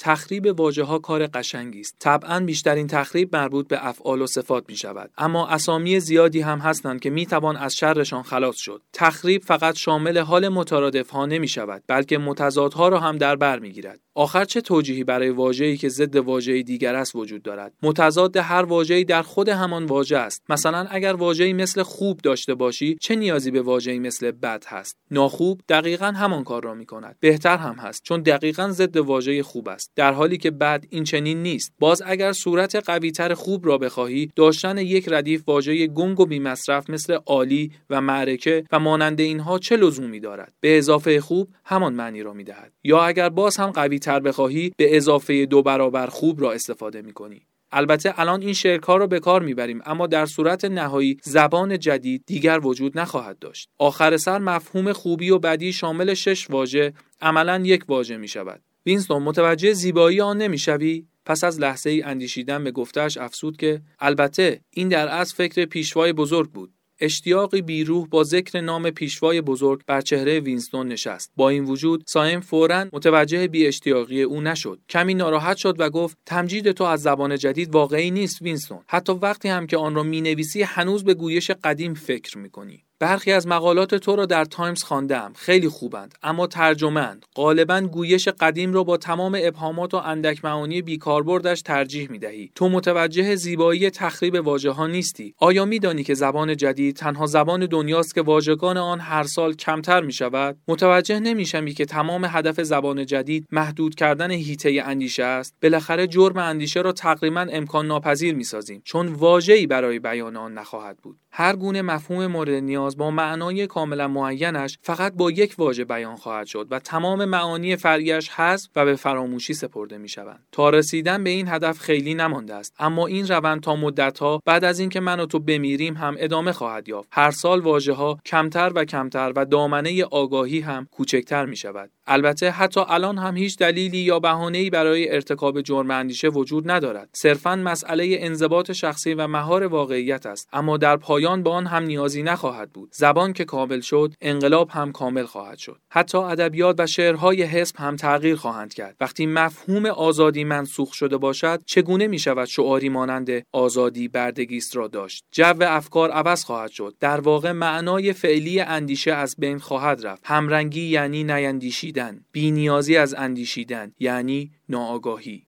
تخریب 0.00 0.60
واژه 0.60 0.84
ها 0.84 0.98
کار 0.98 1.26
قشنگی 1.26 1.80
است. 1.80 1.96
طبعا 2.00 2.40
بیشترین 2.40 2.86
تخریب 2.86 3.36
مربوط 3.36 3.68
به 3.68 3.86
افعال 3.86 4.22
و 4.22 4.26
صفات 4.26 4.64
می 4.68 4.76
شود. 4.76 5.10
اما 5.18 5.48
اسامی 5.48 6.00
زیادی 6.00 6.40
هم 6.40 6.58
هستند 6.58 7.00
که 7.00 7.10
می 7.10 7.26
توان 7.26 7.56
از 7.56 7.76
شرشان 7.76 8.22
خلاص 8.22 8.56
شد. 8.56 8.82
تخریب 8.92 9.42
فقط 9.42 9.76
شامل 9.76 10.18
حال 10.18 10.48
مترادف 10.48 11.10
ها 11.10 11.26
نمی 11.26 11.48
شود 11.48 11.84
بلکه 11.86 12.18
متضادها 12.18 12.88
را 12.88 13.00
هم 13.00 13.18
در 13.18 13.36
بر 13.36 13.58
می 13.58 13.70
گیرد. 13.70 14.00
آخر 14.18 14.44
چه 14.44 14.60
توجیهی 14.60 15.04
برای 15.04 15.30
واژه‌ای 15.30 15.76
که 15.76 15.88
ضد 15.88 16.16
واژه‌ای 16.16 16.62
دیگر 16.62 16.94
است 16.94 17.16
وجود 17.16 17.42
دارد؟ 17.42 17.72
متضاد 17.82 18.36
هر 18.36 18.62
واژه‌ای 18.62 19.04
در 19.04 19.22
خود 19.22 19.48
همان 19.48 19.84
واژه 19.84 20.16
است. 20.16 20.42
مثلا 20.48 20.86
اگر 20.90 21.12
واژه‌ای 21.12 21.52
مثل 21.52 21.82
خوب 21.82 22.20
داشته 22.22 22.54
باشی 22.54 22.96
چه 23.00 23.16
نیازی 23.16 23.50
به 23.50 23.62
واژه‌ای 23.62 23.98
مثل 23.98 24.30
بد 24.30 24.64
هست؟ 24.66 24.96
ناخوب 25.10 25.60
دقیقا 25.68 26.06
همان 26.06 26.44
کار 26.44 26.64
را 26.64 26.74
می‌کند. 26.74 27.16
بهتر 27.20 27.56
هم 27.56 27.74
هست 27.74 28.02
چون 28.02 28.22
دقیقا 28.22 28.68
ضد 28.68 28.96
واژه 28.96 29.42
خوب 29.42 29.68
است. 29.68 29.92
در 29.96 30.12
حالی 30.12 30.36
که 30.36 30.50
بد 30.50 30.84
این 30.90 31.04
چنین 31.04 31.42
نیست. 31.42 31.72
باز 31.78 32.02
اگر 32.06 32.32
صورت 32.32 32.76
قویتر 32.76 33.34
خوب 33.34 33.66
را 33.66 33.78
بخواهی 33.78 34.30
داشتن 34.36 34.78
یک 34.78 35.08
ردیف 35.08 35.42
واژه 35.46 35.86
گنگ 35.86 36.20
و 36.20 36.26
بی‌مصرف 36.26 36.90
مثل 36.90 37.18
عالی 37.26 37.72
و 37.90 38.00
معرکه 38.00 38.64
و 38.72 38.78
مانند 38.78 39.20
اینها 39.20 39.58
چه 39.58 39.76
لزومی 39.76 40.20
دارد؟ 40.20 40.52
به 40.60 40.78
اضافه 40.78 41.20
خوب 41.20 41.48
همان 41.64 41.94
معنی 41.94 42.22
را 42.22 42.32
می‌دهد. 42.32 42.72
یا 42.84 43.04
اگر 43.04 43.28
باز 43.28 43.56
هم 43.56 43.70
قوی 43.70 43.98
تر 44.08 44.20
بخواهی 44.20 44.72
به 44.76 44.96
اضافه 44.96 45.46
دو 45.46 45.62
برابر 45.62 46.06
خوب 46.06 46.40
را 46.40 46.52
استفاده 46.52 47.02
می 47.02 47.12
کنی. 47.12 47.42
البته 47.72 48.20
الان 48.20 48.42
این 48.42 48.52
شکل‌ها 48.52 48.96
را 48.96 49.06
به 49.06 49.20
کار 49.20 49.42
می‌بریم 49.42 49.80
اما 49.86 50.06
در 50.06 50.26
صورت 50.26 50.64
نهایی 50.64 51.16
زبان 51.22 51.78
جدید 51.78 52.22
دیگر 52.26 52.60
وجود 52.62 52.98
نخواهد 52.98 53.38
داشت. 53.38 53.68
آخر 53.78 54.16
سر 54.16 54.38
مفهوم 54.38 54.92
خوبی 54.92 55.30
و 55.30 55.38
بدی 55.38 55.72
شامل 55.72 56.14
شش 56.14 56.50
واژه 56.50 56.92
عملا 57.20 57.62
یک 57.64 57.84
واژه 57.88 58.16
می 58.16 58.28
شود 58.28 58.62
وینستون 58.86 59.22
متوجه 59.22 59.72
زیبایی 59.72 60.20
آن 60.20 60.38
نمی‌شوی؟ 60.38 61.06
پس 61.24 61.44
از 61.44 61.60
لحظه 61.60 61.90
ای 61.90 62.02
اندیشیدن 62.02 62.64
به 62.64 62.70
گفته‌اش 62.70 63.16
افزود 63.16 63.56
که 63.56 63.80
البته 63.98 64.60
این 64.70 64.88
در 64.88 65.08
اصل 65.08 65.34
فکر 65.34 65.64
پیشوای 65.64 66.12
بزرگ 66.12 66.50
بود. 66.50 66.72
اشتیاقی 67.00 67.62
بیروح 67.62 68.08
با 68.08 68.24
ذکر 68.24 68.60
نام 68.60 68.90
پیشوای 68.90 69.40
بزرگ 69.40 69.80
بر 69.86 70.00
چهره 70.00 70.40
وینستون 70.40 70.88
نشست. 70.88 71.32
با 71.36 71.48
این 71.48 71.64
وجود 71.64 72.04
سایم 72.06 72.40
فورا 72.40 72.86
متوجه 72.92 73.48
بی 73.48 73.66
اشتیاقی 73.66 74.22
او 74.22 74.40
نشد. 74.40 74.78
کمی 74.88 75.14
ناراحت 75.14 75.56
شد 75.56 75.80
و 75.80 75.90
گفت 75.90 76.18
تمجید 76.26 76.72
تو 76.72 76.84
از 76.84 77.02
زبان 77.02 77.38
جدید 77.38 77.74
واقعی 77.74 78.10
نیست 78.10 78.42
وینستون. 78.42 78.80
حتی 78.86 79.12
وقتی 79.12 79.48
هم 79.48 79.66
که 79.66 79.76
آن 79.76 79.94
را 79.94 80.02
می‌نویسی 80.02 80.62
هنوز 80.62 81.04
به 81.04 81.14
گویش 81.14 81.50
قدیم 81.50 81.94
فکر 81.94 82.38
می‌کنی. 82.38 82.84
برخی 83.00 83.32
از 83.32 83.46
مقالات 83.46 83.94
تو 83.94 84.16
را 84.16 84.26
در 84.26 84.44
تایمز 84.44 84.82
خواندم. 84.82 85.32
خیلی 85.36 85.68
خوبند. 85.68 86.14
اما 86.22 86.46
ترجمه‌اند 86.46 87.26
غالبا 87.34 87.80
گویش 87.80 88.28
قدیم 88.28 88.72
را 88.72 88.84
با 88.84 88.96
تمام 88.96 89.38
ابهامات 89.42 89.94
و 89.94 89.96
اندک 89.96 90.44
معانی 90.44 90.82
بیکاربردش 90.82 91.62
ترجیح 91.62 92.10
می 92.10 92.18
دهی 92.18 92.50
تو 92.54 92.68
متوجه 92.68 93.34
زیبایی 93.34 93.90
تخریب 93.90 94.34
واژه 94.34 94.70
ها 94.70 94.86
نیستی. 94.86 95.34
آیا 95.38 95.64
میدانی 95.64 96.04
که 96.04 96.14
زبان 96.14 96.56
جدید 96.56 96.96
تنها 96.96 97.26
زبان 97.26 97.66
دنیاست 97.66 98.14
که 98.14 98.22
واژگان 98.22 98.76
آن 98.76 99.00
هر 99.00 99.22
سال 99.22 99.54
کمتر 99.54 100.00
می 100.00 100.12
شود 100.12 100.56
متوجه 100.68 101.20
نمیشمی 101.20 101.74
که 101.74 101.84
تمام 101.84 102.24
هدف 102.24 102.62
زبان 102.62 103.06
جدید 103.06 103.46
محدود 103.52 103.94
کردن 103.94 104.30
هیته 104.30 104.82
اندیشه 104.84 105.24
است. 105.24 105.54
بالاخره 105.62 106.06
جرم 106.06 106.36
اندیشه 106.36 106.80
را 106.80 106.92
تقریبا 106.92 107.46
امکان 107.50 107.86
ناپذیر 107.86 108.34
می 108.34 108.44
سازیم 108.44 108.82
چون 108.84 109.06
واژه‌ای 109.06 109.66
برای 109.66 109.98
بیان 109.98 110.36
آن 110.36 110.54
نخواهد 110.54 110.96
بود. 111.02 111.18
هر 111.30 111.56
گونه 111.56 111.82
مفهوم 111.82 112.26
مورد 112.26 112.50
نیاز 112.50 112.96
با 112.96 113.10
معنای 113.10 113.66
کاملا 113.66 114.08
معینش 114.08 114.78
فقط 114.82 115.12
با 115.12 115.30
یک 115.30 115.54
واژه 115.58 115.84
بیان 115.84 116.16
خواهد 116.16 116.46
شد 116.46 116.66
و 116.70 116.78
تمام 116.78 117.24
معانی 117.24 117.76
فرعیش 117.76 118.28
حذف 118.28 118.68
و 118.76 118.84
به 118.84 118.96
فراموشی 118.96 119.54
سپرده 119.54 119.98
می 119.98 120.08
شوند. 120.08 120.46
تا 120.52 120.70
رسیدن 120.70 121.24
به 121.24 121.30
این 121.30 121.48
هدف 121.48 121.78
خیلی 121.78 122.14
نمانده 122.14 122.54
است. 122.54 122.74
اما 122.78 123.06
این 123.06 123.28
روند 123.28 123.60
تا 123.60 123.76
مدتها 123.76 124.42
بعد 124.44 124.64
از 124.64 124.80
اینکه 124.80 125.00
من 125.00 125.20
و 125.20 125.26
تو 125.26 125.38
بمیریم 125.38 125.94
هم 125.94 126.16
ادامه 126.18 126.52
خواهد 126.52 126.88
یافت. 126.88 127.08
هر 127.12 127.30
سال 127.30 127.60
واژه 127.60 127.92
ها 127.92 128.18
کمتر 128.26 128.72
و 128.74 128.84
کمتر 128.84 129.32
و 129.36 129.44
دامنه 129.44 130.04
آگاهی 130.04 130.60
هم 130.60 130.86
کوچکتر 130.90 131.46
می 131.46 131.56
شود 131.56 131.90
البته 132.10 132.50
حتی 132.50 132.80
الان 132.88 133.18
هم 133.18 133.36
هیچ 133.36 133.58
دلیلی 133.58 133.98
یا 133.98 134.20
بهانه‌ای 134.20 134.70
برای 134.70 135.14
ارتکاب 135.14 135.60
جرم 135.60 135.90
اندیشه 135.90 136.28
وجود 136.28 136.70
ندارد. 136.70 137.08
صرفا 137.12 137.56
مسئله 137.56 138.16
انضباط 138.20 138.72
شخصی 138.72 139.14
و 139.14 139.26
مهار 139.26 139.62
واقعیت 139.62 140.26
است 140.26 140.48
اما 140.52 140.76
در 140.76 140.96
پایان 140.96 141.42
به 141.42 141.50
آن 141.50 141.66
هم 141.66 141.82
نیازی 141.82 142.22
نخواهد 142.22 142.72
بود. 142.72 142.90
زبان 142.92 143.32
که 143.32 143.44
کامل 143.44 143.80
شد 143.80 144.14
انقلاب 144.20 144.70
هم 144.70 144.92
کامل 144.92 145.24
خواهد 145.24 145.58
شد. 145.58 145.80
حتی 145.90 146.18
ادبیات 146.18 146.76
و 146.78 146.86
شعرهای 146.86 147.42
حزب 147.42 147.76
هم 147.76 147.96
تغییر 147.96 148.36
خواهند 148.36 148.74
کرد. 148.74 148.96
وقتی 149.00 149.26
مفهوم 149.26 149.86
آزادی 149.86 150.44
منسوخ 150.44 150.92
شده 150.92 151.16
باشد 151.16 151.60
چگونه 151.66 152.06
می 152.06 152.18
شود 152.18 152.48
شعاری 152.48 152.88
مانند 152.88 153.30
آزادی 153.52 154.08
بردگیست 154.08 154.76
را 154.76 154.88
داشت؟ 154.88 155.24
جو 155.32 155.54
افکار 155.62 156.10
عوض 156.10 156.44
خواهد 156.44 156.70
شد. 156.70 156.94
در 157.00 157.20
واقع 157.20 157.52
معنای 157.52 158.12
فعلی 158.12 158.60
اندیشه 158.60 159.12
از 159.12 159.34
بین 159.38 159.58
خواهد 159.58 160.06
رفت. 160.06 160.22
همرنگی 160.24 160.82
یعنی 160.82 161.24
نیندیشیدن. 161.24 161.97
بینیازی 162.32 162.96
از 162.96 163.14
اندیشیدن 163.14 163.92
یعنی 163.98 164.52
ناآگاهی 164.68 165.46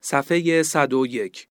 صفحه 0.00 0.62
101 0.62 1.48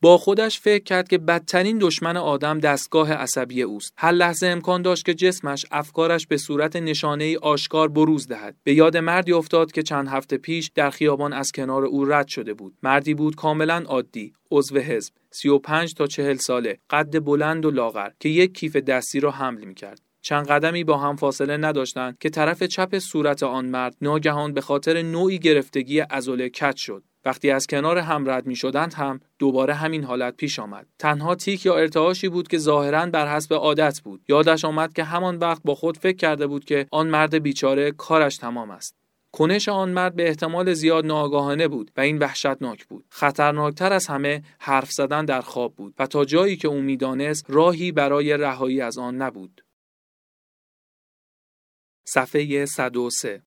با 0.00 0.18
خودش 0.18 0.60
فکر 0.60 0.84
کرد 0.84 1.08
که 1.08 1.18
بدترین 1.18 1.78
دشمن 1.78 2.16
آدم 2.16 2.58
دستگاه 2.58 3.12
عصبی 3.12 3.62
اوست. 3.62 3.94
هر 3.96 4.12
لحظه 4.12 4.46
امکان 4.46 4.82
داشت 4.82 5.04
که 5.04 5.14
جسمش 5.14 5.66
افکارش 5.70 6.26
به 6.26 6.36
صورت 6.36 6.76
نشانه 6.76 7.24
ای 7.24 7.36
آشکار 7.36 7.88
بروز 7.88 8.28
دهد. 8.28 8.56
به 8.64 8.74
یاد 8.74 8.96
مردی 8.96 9.32
افتاد 9.32 9.72
که 9.72 9.82
چند 9.82 10.08
هفته 10.08 10.36
پیش 10.36 10.70
در 10.74 10.90
خیابان 10.90 11.32
از 11.32 11.52
کنار 11.52 11.84
او 11.84 12.04
رد 12.04 12.28
شده 12.28 12.54
بود. 12.54 12.74
مردی 12.82 13.14
بود 13.14 13.36
کاملا 13.36 13.84
عادی، 13.86 14.32
عضو 14.50 14.78
حزب، 14.78 15.12
35 15.30 15.94
تا 15.94 16.06
40 16.06 16.36
ساله، 16.36 16.78
قد 16.90 17.24
بلند 17.24 17.64
و 17.64 17.70
لاغر 17.70 18.10
که 18.20 18.28
یک 18.28 18.54
کیف 18.54 18.76
دستی 18.76 19.20
را 19.20 19.30
حمل 19.30 19.64
می 19.64 19.74
کرد. 19.74 20.00
چند 20.28 20.46
قدمی 20.46 20.84
با 20.84 20.98
هم 20.98 21.16
فاصله 21.16 21.56
نداشتند 21.56 22.18
که 22.18 22.30
طرف 22.30 22.62
چپ 22.62 22.98
صورت 22.98 23.42
آن 23.42 23.66
مرد 23.66 23.96
ناگهان 24.02 24.52
به 24.52 24.60
خاطر 24.60 25.02
نوعی 25.02 25.38
گرفتگی 25.38 26.02
ازوله 26.10 26.48
کج 26.48 26.76
شد. 26.76 27.02
وقتی 27.24 27.50
از 27.50 27.66
کنار 27.66 27.98
هم 27.98 28.30
رد 28.30 28.46
می 28.46 28.56
شدند 28.56 28.94
هم 28.94 29.20
دوباره 29.38 29.74
همین 29.74 30.04
حالت 30.04 30.36
پیش 30.36 30.58
آمد. 30.58 30.86
تنها 30.98 31.34
تیک 31.34 31.66
یا 31.66 31.76
ارتعاشی 31.76 32.28
بود 32.28 32.48
که 32.48 32.58
ظاهرا 32.58 33.06
بر 33.06 33.36
حسب 33.36 33.54
عادت 33.54 34.00
بود. 34.04 34.20
یادش 34.28 34.64
آمد 34.64 34.92
که 34.92 35.04
همان 35.04 35.36
وقت 35.36 35.62
با 35.64 35.74
خود 35.74 35.98
فکر 35.98 36.16
کرده 36.16 36.46
بود 36.46 36.64
که 36.64 36.86
آن 36.90 37.08
مرد 37.08 37.34
بیچاره 37.34 37.90
کارش 37.90 38.36
تمام 38.36 38.70
است. 38.70 38.94
کنش 39.32 39.68
آن 39.68 39.90
مرد 39.90 40.16
به 40.16 40.28
احتمال 40.28 40.74
زیاد 40.74 41.06
ناآگاهانه 41.06 41.68
بود 41.68 41.90
و 41.96 42.00
این 42.00 42.18
وحشتناک 42.18 42.86
بود. 42.86 43.04
خطرناکتر 43.10 43.92
از 43.92 44.06
همه 44.06 44.42
حرف 44.58 44.92
زدن 44.92 45.24
در 45.24 45.40
خواب 45.40 45.74
بود 45.74 45.94
و 45.98 46.06
تا 46.06 46.24
جایی 46.24 46.56
که 46.56 46.68
او 46.68 46.80
می‌دانست 46.80 47.46
راهی 47.48 47.92
برای 47.92 48.36
رهایی 48.36 48.80
از 48.80 48.98
آن 48.98 49.16
نبود. 49.16 49.62
صفحه 52.12 52.66
103 52.66 53.42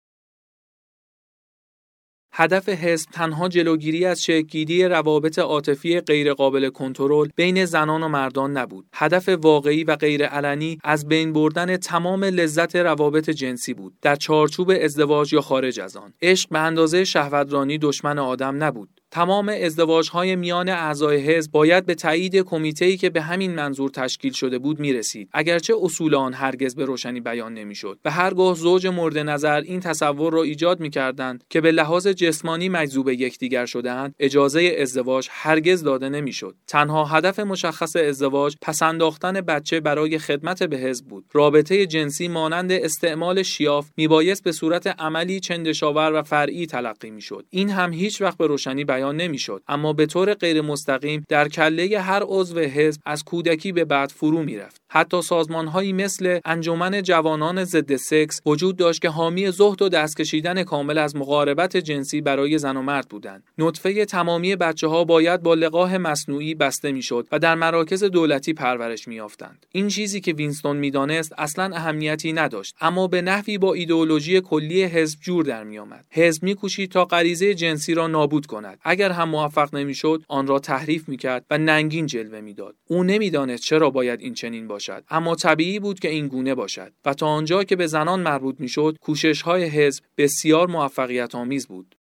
هدف 2.34 2.70
حزب 2.70 3.10
تنها 3.12 3.48
جلوگیری 3.48 4.06
از 4.06 4.24
شکلگیری 4.24 4.86
روابط 4.86 5.40
عاطفی 5.40 6.00
غیرقابل 6.00 6.70
کنترل 6.70 7.30
بین 7.36 7.66
زنان 7.66 8.04
و 8.04 8.08
مردان 8.08 8.58
نبود. 8.58 8.86
هدف 8.94 9.30
واقعی 9.30 9.84
و 9.84 9.96
غیرعلنی 9.96 10.80
از 10.84 11.08
بین 11.08 11.34
بردن 11.34 11.78
تمام 11.78 12.24
لذت 12.24 12.76
روابط 12.76 13.30
جنسی 13.30 13.74
بود. 13.74 13.94
در 14.02 14.16
چارچوب 14.16 14.72
ازدواج 14.82 15.34
یا 15.34 15.42
خارج 15.42 15.80
از 15.80 15.98
آن. 15.98 16.14
عشق 16.22 16.50
به 16.50 16.60
اندازه 16.60 17.04
شهوترانی 17.04 17.78
دشمن 17.78 18.20
آدم 18.20 18.64
نبود. 18.64 19.01
تمام 19.14 19.50
ازدواج 19.62 20.10
های 20.10 20.36
میان 20.36 20.70
اعضای 20.70 21.18
حزب 21.18 21.52
باید 21.52 21.86
به 21.86 21.96
تایید 21.96 22.36
کمیته 22.36 22.98
که 22.98 23.10
به 23.10 23.22
همین 23.22 23.56
منظور 23.56 23.90
تشکیل 23.90 24.34
شده 24.34 24.60
بود 24.60 24.80
می 24.80 24.94
رسید 24.94 25.30
اگرچه 25.34 25.74
اصول 25.82 26.16
آن 26.16 26.34
هرگز 26.34 26.76
به 26.76 26.86
روشنی 26.86 27.20
بیان 27.20 27.54
نمی‌شد 27.54 28.00
و 28.06 28.12
هرگاه 28.12 28.56
زوج 28.56 28.88
مورد 28.88 29.18
نظر 29.18 29.62
این 29.62 29.80
تصور 29.80 30.34
را 30.34 30.44
ایجاد 30.44 30.80
می 30.80 30.90
کردند 30.90 31.44
که 31.50 31.62
به 31.62 31.72
لحاظ 31.72 32.08
جسمانی 32.08 32.70
مجذوب 32.70 33.10
یکدیگر 33.10 33.66
شدهاند 33.66 34.16
اجازه 34.20 34.76
ازدواج 34.80 35.28
هرگز 35.32 35.84
داده 35.84 36.10
نمی‌شد. 36.10 36.56
تنها 36.68 37.06
هدف 37.06 37.40
مشخص 37.40 37.96
ازدواج 37.96 38.56
پسنداختن 38.62 39.42
بچه 39.42 39.80
برای 39.80 40.18
خدمت 40.18 40.64
به 40.64 40.78
حزب 40.78 41.06
بود. 41.06 41.26
رابطه 41.34 41.86
جنسی 41.86 42.28
مانند 42.28 42.72
استعمال 42.72 43.44
شیاف 43.44 43.90
میبایست 43.98 44.44
به 44.44 44.52
صورت 44.52 44.88
عملی 44.88 45.40
چندشاور 45.40 46.14
و 46.14 46.24
فرعی 46.24 46.66
تلقی 46.66 47.12
می‌شد. 47.12 47.46
این 47.50 47.70
هم 47.70 47.94
هیچ 47.94 48.22
وقت 48.22 48.38
به 48.38 48.48
روشنی 48.48 48.84
بیان 48.84 49.01
بیان 49.02 49.16
نمی‌شد. 49.16 49.62
اما 49.68 49.94
به 49.94 50.06
طور 50.06 50.34
غیر 50.34 50.62
مستقیم 50.62 51.26
در 51.30 51.48
کله 51.48 52.00
هر 52.00 52.24
عضو 52.26 52.60
حزب 52.60 53.02
از 53.06 53.24
کودکی 53.24 53.72
به 53.72 53.86
بعد 53.86 54.10
فرو 54.10 54.44
می‌رفت. 54.44 54.82
حتی 54.90 55.22
سازمانهایی 55.22 55.94
مثل 55.94 56.40
انجمن 56.46 57.02
جوانان 57.02 57.64
ضد 57.64 57.96
سکس 57.96 58.42
وجود 58.46 58.78
داشت 58.78 59.02
که 59.02 59.10
حامی 59.10 59.52
زهد 59.52 59.82
و 59.82 59.90
دست 59.90 60.18
کشیدن 60.18 60.64
کامل 60.64 60.98
از 60.98 61.16
مقاربت 61.16 61.78
جنسی 61.78 62.22
برای 62.22 62.58
زن 62.58 62.78
و 62.78 62.82
مرد 62.82 63.08
بودند. 63.10 63.44
نطفه 63.58 64.06
تمامی 64.06 64.56
بچه 64.56 64.88
ها 64.88 65.04
باید 65.04 65.44
با 65.44 65.54
لقاح 65.54 65.98
مصنوعی 65.98 66.56
بسته 66.56 66.92
می‌شد 66.92 67.28
و 67.32 67.40
در 67.40 67.56
مراکز 67.56 68.04
دولتی 68.04 68.54
پرورش 68.54 69.08
میافتند 69.08 69.66
این 69.72 69.88
چیزی 69.88 70.22
که 70.22 70.34
وینستون 70.34 70.78
می‌دانست 70.78 71.34
اصلا 71.38 71.76
اهمیتی 71.76 72.34
نداشت 72.34 72.76
اما 72.82 73.08
به 73.08 73.22
نحوی 73.22 73.58
با 73.58 73.74
ایدئولوژی 73.74 74.42
کلی 74.42 74.84
حزب 74.84 75.20
جور 75.22 75.46
در 75.46 75.64
میآمد. 75.64 76.06
حزب 76.12 76.44
میکوشید 76.44 76.92
تا 76.92 77.06
غریزه 77.06 77.54
جنسی 77.54 77.94
را 77.94 78.08
نابود 78.08 78.46
کند. 78.46 78.80
اگر 78.92 79.12
هم 79.12 79.30
موفق 79.30 79.76
نمی‌شد 79.76 80.24
آن 80.28 80.48
را 80.48 80.60
تحریف 80.60 81.10
می‌کرد 81.10 81.46
و 81.50 81.58
ننگین 81.58 82.06
جلوه 82.06 82.42
می‌داد. 82.42 82.76
او 82.88 83.04
نمی‌دانست 83.04 83.64
چرا 83.64 83.90
باید 83.90 84.22
این 84.22 84.34
چنین 84.34 84.68
باشد. 84.68 85.04
اما 85.10 85.36
طبیعی 85.36 85.80
بود 85.80 86.00
که 86.00 86.10
این 86.10 86.28
گونه 86.28 86.56
باشد 86.56 86.94
و 87.06 87.14
تا 87.14 87.28
آنجا 87.28 87.64
که 87.64 87.76
به 87.76 87.88
زنان 87.88 88.20
مربوط 88.20 88.56
می‌شد 88.60 88.98
کوشش 89.02 89.42
های 89.42 89.64
حزب 89.64 90.04
بسیار 90.18 90.68
موفقیت 90.68 91.36
آمیز 91.36 91.68
بود. 91.68 91.96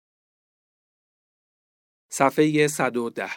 صفحه 2.10 2.68
110 2.68 3.28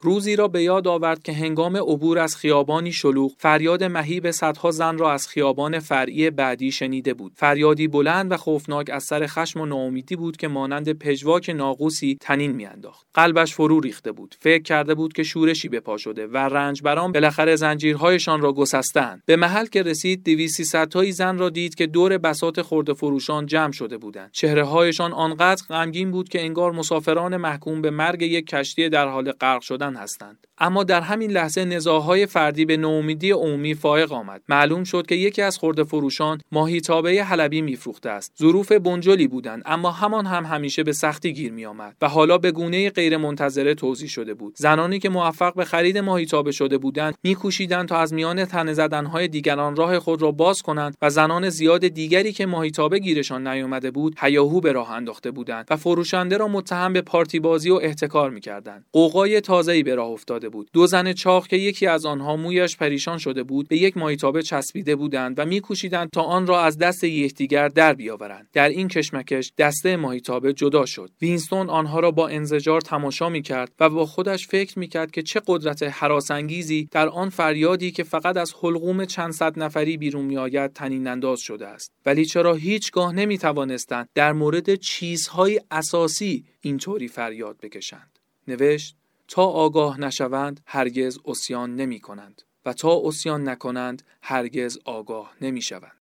روزی 0.00 0.36
را 0.36 0.48
به 0.48 0.62
یاد 0.62 0.88
آورد 0.88 1.22
که 1.22 1.32
هنگام 1.32 1.76
عبور 1.76 2.18
از 2.18 2.36
خیابانی 2.36 2.92
شلوغ 2.92 3.32
فریاد 3.38 3.84
مهیب 3.84 4.30
صدها 4.30 4.70
زن 4.70 4.98
را 4.98 5.12
از 5.12 5.28
خیابان 5.28 5.78
فرعی 5.78 6.30
بعدی 6.30 6.72
شنیده 6.72 7.14
بود. 7.14 7.32
فریادی 7.36 7.88
بلند 7.88 8.32
و 8.32 8.36
خوفناک 8.36 8.90
از 8.90 9.04
سر 9.04 9.26
خشم 9.26 9.60
و 9.60 9.66
ناامیدی 9.66 10.16
بود 10.16 10.36
که 10.36 10.48
مانند 10.48 10.92
پژواک 10.92 11.50
ناقوسی 11.50 12.18
تنین 12.20 12.52
میانداخت. 12.52 13.06
قلبش 13.14 13.54
فرو 13.54 13.80
ریخته 13.80 14.12
بود. 14.12 14.34
فکر 14.40 14.62
کرده 14.62 14.94
بود 14.94 15.12
که 15.12 15.22
شورشی 15.22 15.68
به 15.68 15.80
پا 15.80 15.96
شده 15.96 16.26
و 16.26 16.36
رنجبران 16.36 17.12
بالاخره 17.12 17.56
زنجیرهایشان 17.56 18.40
را 18.40 18.52
گسستند. 18.52 19.22
به 19.26 19.36
محل 19.36 19.66
که 19.66 19.82
رسید 19.82 20.24
دویسی 20.24 20.86
تایی 20.86 21.12
زن 21.12 21.38
را 21.38 21.50
دید 21.50 21.74
که 21.74 21.86
دور 21.86 22.18
بسات 22.18 22.62
خورده 22.62 22.94
فروشان 22.94 23.46
جمع 23.46 23.72
شده 23.72 23.98
بودند. 23.98 24.30
چهره 24.32 24.64
هایشان 24.64 25.12
آنقدر 25.12 25.62
غمگین 25.68 26.10
بود 26.10 26.28
که 26.28 26.44
انگار 26.44 26.72
مسافران 26.72 27.36
محکوم 27.36 27.82
به 27.82 27.90
مرگ 27.90 28.22
یک 28.22 28.46
کشتی 28.46 28.88
در 28.88 29.08
حال 29.08 29.32
غرق 29.32 29.62
شدن 29.62 29.85
هستند. 29.94 30.46
اما 30.58 30.84
در 30.84 31.00
همین 31.00 31.30
لحظه 31.30 31.64
نزاهای 31.64 32.26
فردی 32.26 32.64
به 32.64 32.76
نومیدی 32.76 33.30
عمومی 33.30 33.74
فائق 33.74 34.12
آمد. 34.12 34.42
معلوم 34.48 34.84
شد 34.84 35.06
که 35.06 35.14
یکی 35.14 35.42
از 35.42 35.58
خورده 35.58 35.84
فروشان 35.84 36.40
ماهیتابه 36.52 37.24
حلبی 37.24 37.62
میفروخته 37.62 38.10
است. 38.10 38.32
ظروف 38.38 38.72
بنجلی 38.72 39.28
بودند 39.28 39.62
اما 39.66 39.90
همان 39.90 40.26
هم 40.26 40.44
همیشه 40.44 40.82
به 40.82 40.92
سختی 40.92 41.32
گیر 41.32 41.52
می 41.52 41.66
آمد 41.66 41.96
و 42.02 42.08
حالا 42.08 42.38
به 42.38 42.52
گونه 42.52 42.90
غیر 42.90 43.16
منتظره 43.16 43.74
توضیح 43.74 44.08
شده 44.08 44.34
بود. 44.34 44.54
زنانی 44.56 44.98
که 44.98 45.08
موفق 45.08 45.54
به 45.54 45.64
خرید 45.64 45.98
ماهیتابه 45.98 46.52
شده 46.52 46.78
بودند 46.78 47.14
میکوشیدند 47.22 47.88
تا 47.88 47.96
از 47.98 48.14
میان 48.14 48.44
تنه 48.44 48.72
زدنهای 48.72 49.28
دیگران 49.28 49.76
راه 49.76 49.98
خود 49.98 50.22
را 50.22 50.30
باز 50.30 50.62
کنند 50.62 50.96
و 51.02 51.10
زنان 51.10 51.48
زیاد 51.48 51.88
دیگری 51.88 52.32
که 52.32 52.46
ماهیتابه 52.46 52.98
گیرشان 52.98 53.46
نیامده 53.46 53.90
بود 53.90 54.16
هیاهو 54.20 54.60
به 54.60 54.72
راه 54.72 54.90
انداخته 54.90 55.30
بودند 55.30 55.66
و 55.70 55.76
فروشنده 55.76 56.36
را 56.36 56.48
متهم 56.48 56.92
به 56.92 57.02
پارتی 57.02 57.40
بازی 57.40 57.70
و 57.70 57.74
احتکار 57.82 58.30
می‌کردند. 58.30 58.84
قوقای 58.92 59.40
تازه‌ای 59.76 59.82
به 59.82 59.94
راه 59.94 60.08
افتاده 60.08 60.48
بود. 60.48 60.70
دو 60.72 60.86
زن 60.86 61.12
چاق 61.12 61.46
که 61.46 61.56
یکی 61.56 61.86
از 61.86 62.06
آنها 62.06 62.36
مویش 62.36 62.76
پریشان 62.76 63.18
شده 63.18 63.42
بود 63.42 63.68
به 63.68 63.76
یک 63.76 63.96
مایتابه 63.96 64.42
چسبیده 64.42 64.96
بودند 64.96 65.38
و 65.38 65.44
میکوشیدند 65.44 66.10
تا 66.10 66.22
آن 66.22 66.46
را 66.46 66.62
از 66.62 66.78
دست 66.78 67.04
یکدیگر 67.04 67.68
در 67.68 67.94
بیاورند. 67.94 68.48
در 68.52 68.68
این 68.68 68.88
کشمکش 68.88 69.52
دسته 69.58 69.96
ماهیتابه 69.96 70.52
جدا 70.52 70.86
شد. 70.86 71.10
وینستون 71.22 71.70
آنها 71.70 72.00
را 72.00 72.10
با 72.10 72.28
انزجار 72.28 72.80
تماشا 72.80 73.28
می‌کرد 73.28 73.72
و 73.80 73.90
با 73.90 74.06
خودش 74.06 74.46
فکر 74.46 74.78
می‌کرد 74.78 75.10
که 75.10 75.22
چه 75.22 75.40
قدرت 75.46 75.82
حراسانگیزی 75.82 76.88
در 76.90 77.08
آن 77.08 77.28
فریادی 77.28 77.90
که 77.90 78.02
فقط 78.02 78.36
از 78.36 78.52
حلقوم 78.62 79.04
چند 79.04 79.32
صد 79.32 79.58
نفری 79.58 79.96
بیرون 79.96 80.24
میآید 80.24 80.72
تنین 80.72 81.06
انداز 81.06 81.40
شده 81.40 81.66
است. 81.66 81.92
ولی 82.06 82.24
چرا 82.24 82.54
هیچگاه 82.54 83.12
نمی‌توانستند 83.12 84.08
در 84.14 84.32
مورد 84.32 84.74
چیزهای 84.74 85.60
اساسی 85.70 86.44
اینطوری 86.60 87.08
فریاد 87.08 87.56
بکشند؟ 87.62 88.10
نوشت 88.48 88.95
تا 89.28 89.42
آگاه 89.42 90.00
نشوند 90.00 90.60
هرگز 90.66 91.18
اسیان 91.24 91.74
نمی 91.74 92.00
کنند 92.00 92.42
و 92.64 92.72
تا 92.72 93.00
اسیان 93.04 93.48
نکنند 93.48 94.02
هرگز 94.22 94.78
آگاه 94.84 95.36
نمی 95.40 95.62
شوند. 95.62 96.00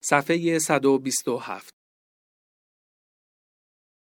صفحه 0.00 0.58
127 0.58 1.75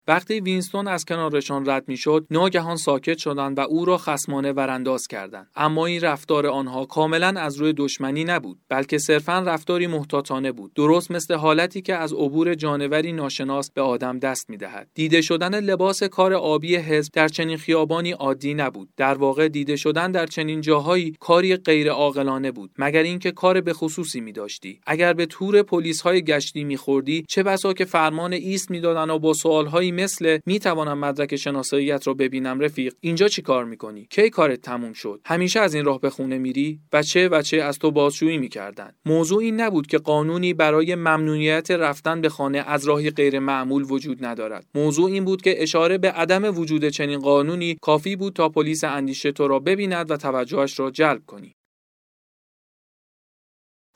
وقتی 0.09 0.41
وینستون 0.41 0.89
از 0.89 1.05
کنارشان 1.05 1.71
رد 1.71 1.85
می‌شد 1.89 2.27
ناگهان 2.31 2.77
ساکت 2.77 3.19
شدند 3.19 3.59
و 3.59 3.61
او 3.61 3.85
را 3.85 3.99
خسمانه 3.99 4.53
ورانداز 4.53 5.07
کردند. 5.07 5.51
اما 5.57 5.87
این 5.87 6.01
رفتار 6.01 6.47
آنها 6.47 6.85
کاملا 6.85 7.41
از 7.41 7.57
روی 7.57 7.73
دشمنی 7.73 8.25
نبود 8.25 8.59
بلکه 8.69 8.99
صرفا 8.99 9.39
رفتاری 9.39 9.87
محتاطانه 9.87 10.53
بود. 10.53 10.73
درست 10.75 11.11
مثل 11.11 11.35
حالتی 11.35 11.83
که 11.83 11.95
از 11.95 12.13
عبور 12.13 12.55
جانوری 12.55 13.13
ناشناس 13.13 13.71
به 13.71 13.83
آدم 13.83 14.19
دست 14.19 14.51
می‌دهد. 14.51 14.89
دیده 14.95 15.21
شدن 15.21 15.61
لباس 15.61 16.03
کار 16.03 16.35
آبی 16.35 16.77
حزب 16.77 17.13
در 17.13 17.29
چنین 17.29 17.57
خیابانی 17.57 18.11
عادی 18.11 18.55
نبود. 18.55 18.89
در 18.97 19.15
واقع 19.15 19.49
دیده 19.49 19.77
شدن 19.77 20.13
در 20.13 20.27
چنین 20.27 20.61
جاهایی 20.61 21.17
کاری 21.21 21.57
غیر 21.57 21.91
عاقلانه 21.91 22.51
بود 22.51 22.71
مگر 22.79 23.03
اینکه 23.03 23.31
کار 23.33 23.61
به 23.61 23.73
خصوصی 23.73 24.21
می 24.21 24.33
داشتی 24.33 24.81
اگر 24.87 25.13
به 25.13 25.27
تور 25.27 25.63
پلیس 25.63 26.01
های 26.01 26.23
گشتی 26.23 26.65
میخوردی 26.65 27.25
چه 27.29 27.43
بسا 27.43 27.73
که 27.73 27.85
فرمان 27.85 28.33
ایست 28.33 28.71
می‌دادند 28.71 29.11
و 29.11 29.19
با 29.19 29.33
سوالهایی 29.33 29.94
مثل 29.95 30.39
می‌توانم 30.47 30.99
مدرک 30.99 31.37
شناساییت 31.37 32.07
رو 32.07 32.15
ببینم 32.15 32.61
رفیق 32.61 32.95
اینجا 33.01 33.29
چی 33.29 33.43
کار 33.43 33.65
می‌کنی؟ 33.65 34.07
کی 34.11 34.31
کارت 34.31 34.61
تموم 34.61 34.93
شد؟ 34.93 35.21
همیشه 35.27 35.61
از 35.61 35.75
این 35.75 35.85
راه 35.85 36.01
به 36.01 36.11
خونه 36.11 36.39
میری؟ 36.39 36.81
بچه 36.93 37.29
بچه 37.29 37.57
از 37.57 37.79
تو 37.79 37.91
بازجویی 37.91 38.39
می‌کردن؟ 38.39 38.93
موضوع 39.07 39.39
این 39.43 39.61
نبود 39.61 39.87
که 39.87 39.99
قانونی 39.99 40.55
برای 40.55 40.95
ممنوعیت 40.95 41.71
رفتن 41.71 42.21
به 42.21 42.29
خانه 42.29 42.59
از 42.59 42.85
راهی 42.85 43.11
غیر 43.11 43.39
معمول 43.39 43.87
وجود 43.89 44.25
ندارد. 44.25 44.67
موضوع 44.75 45.11
این 45.11 45.25
بود 45.25 45.43
که 45.43 45.63
اشاره 45.63 45.99
به 45.99 46.11
عدم 46.11 46.59
وجود 46.59 46.89
چنین 46.89 47.19
قانونی 47.19 47.77
کافی 47.83 48.17
بود 48.17 48.33
تا 48.33 48.49
پلیس 48.49 48.85
اندیشه 48.85 49.33
تو 49.33 49.49
را 49.49 49.59
ببیند 49.59 50.11
و 50.11 50.17
توجهش 50.17 50.81
را 50.81 50.91
جلب 50.91 51.23
کنی. 51.27 51.55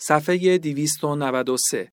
صفحه 0.01 0.59
293 0.59 1.89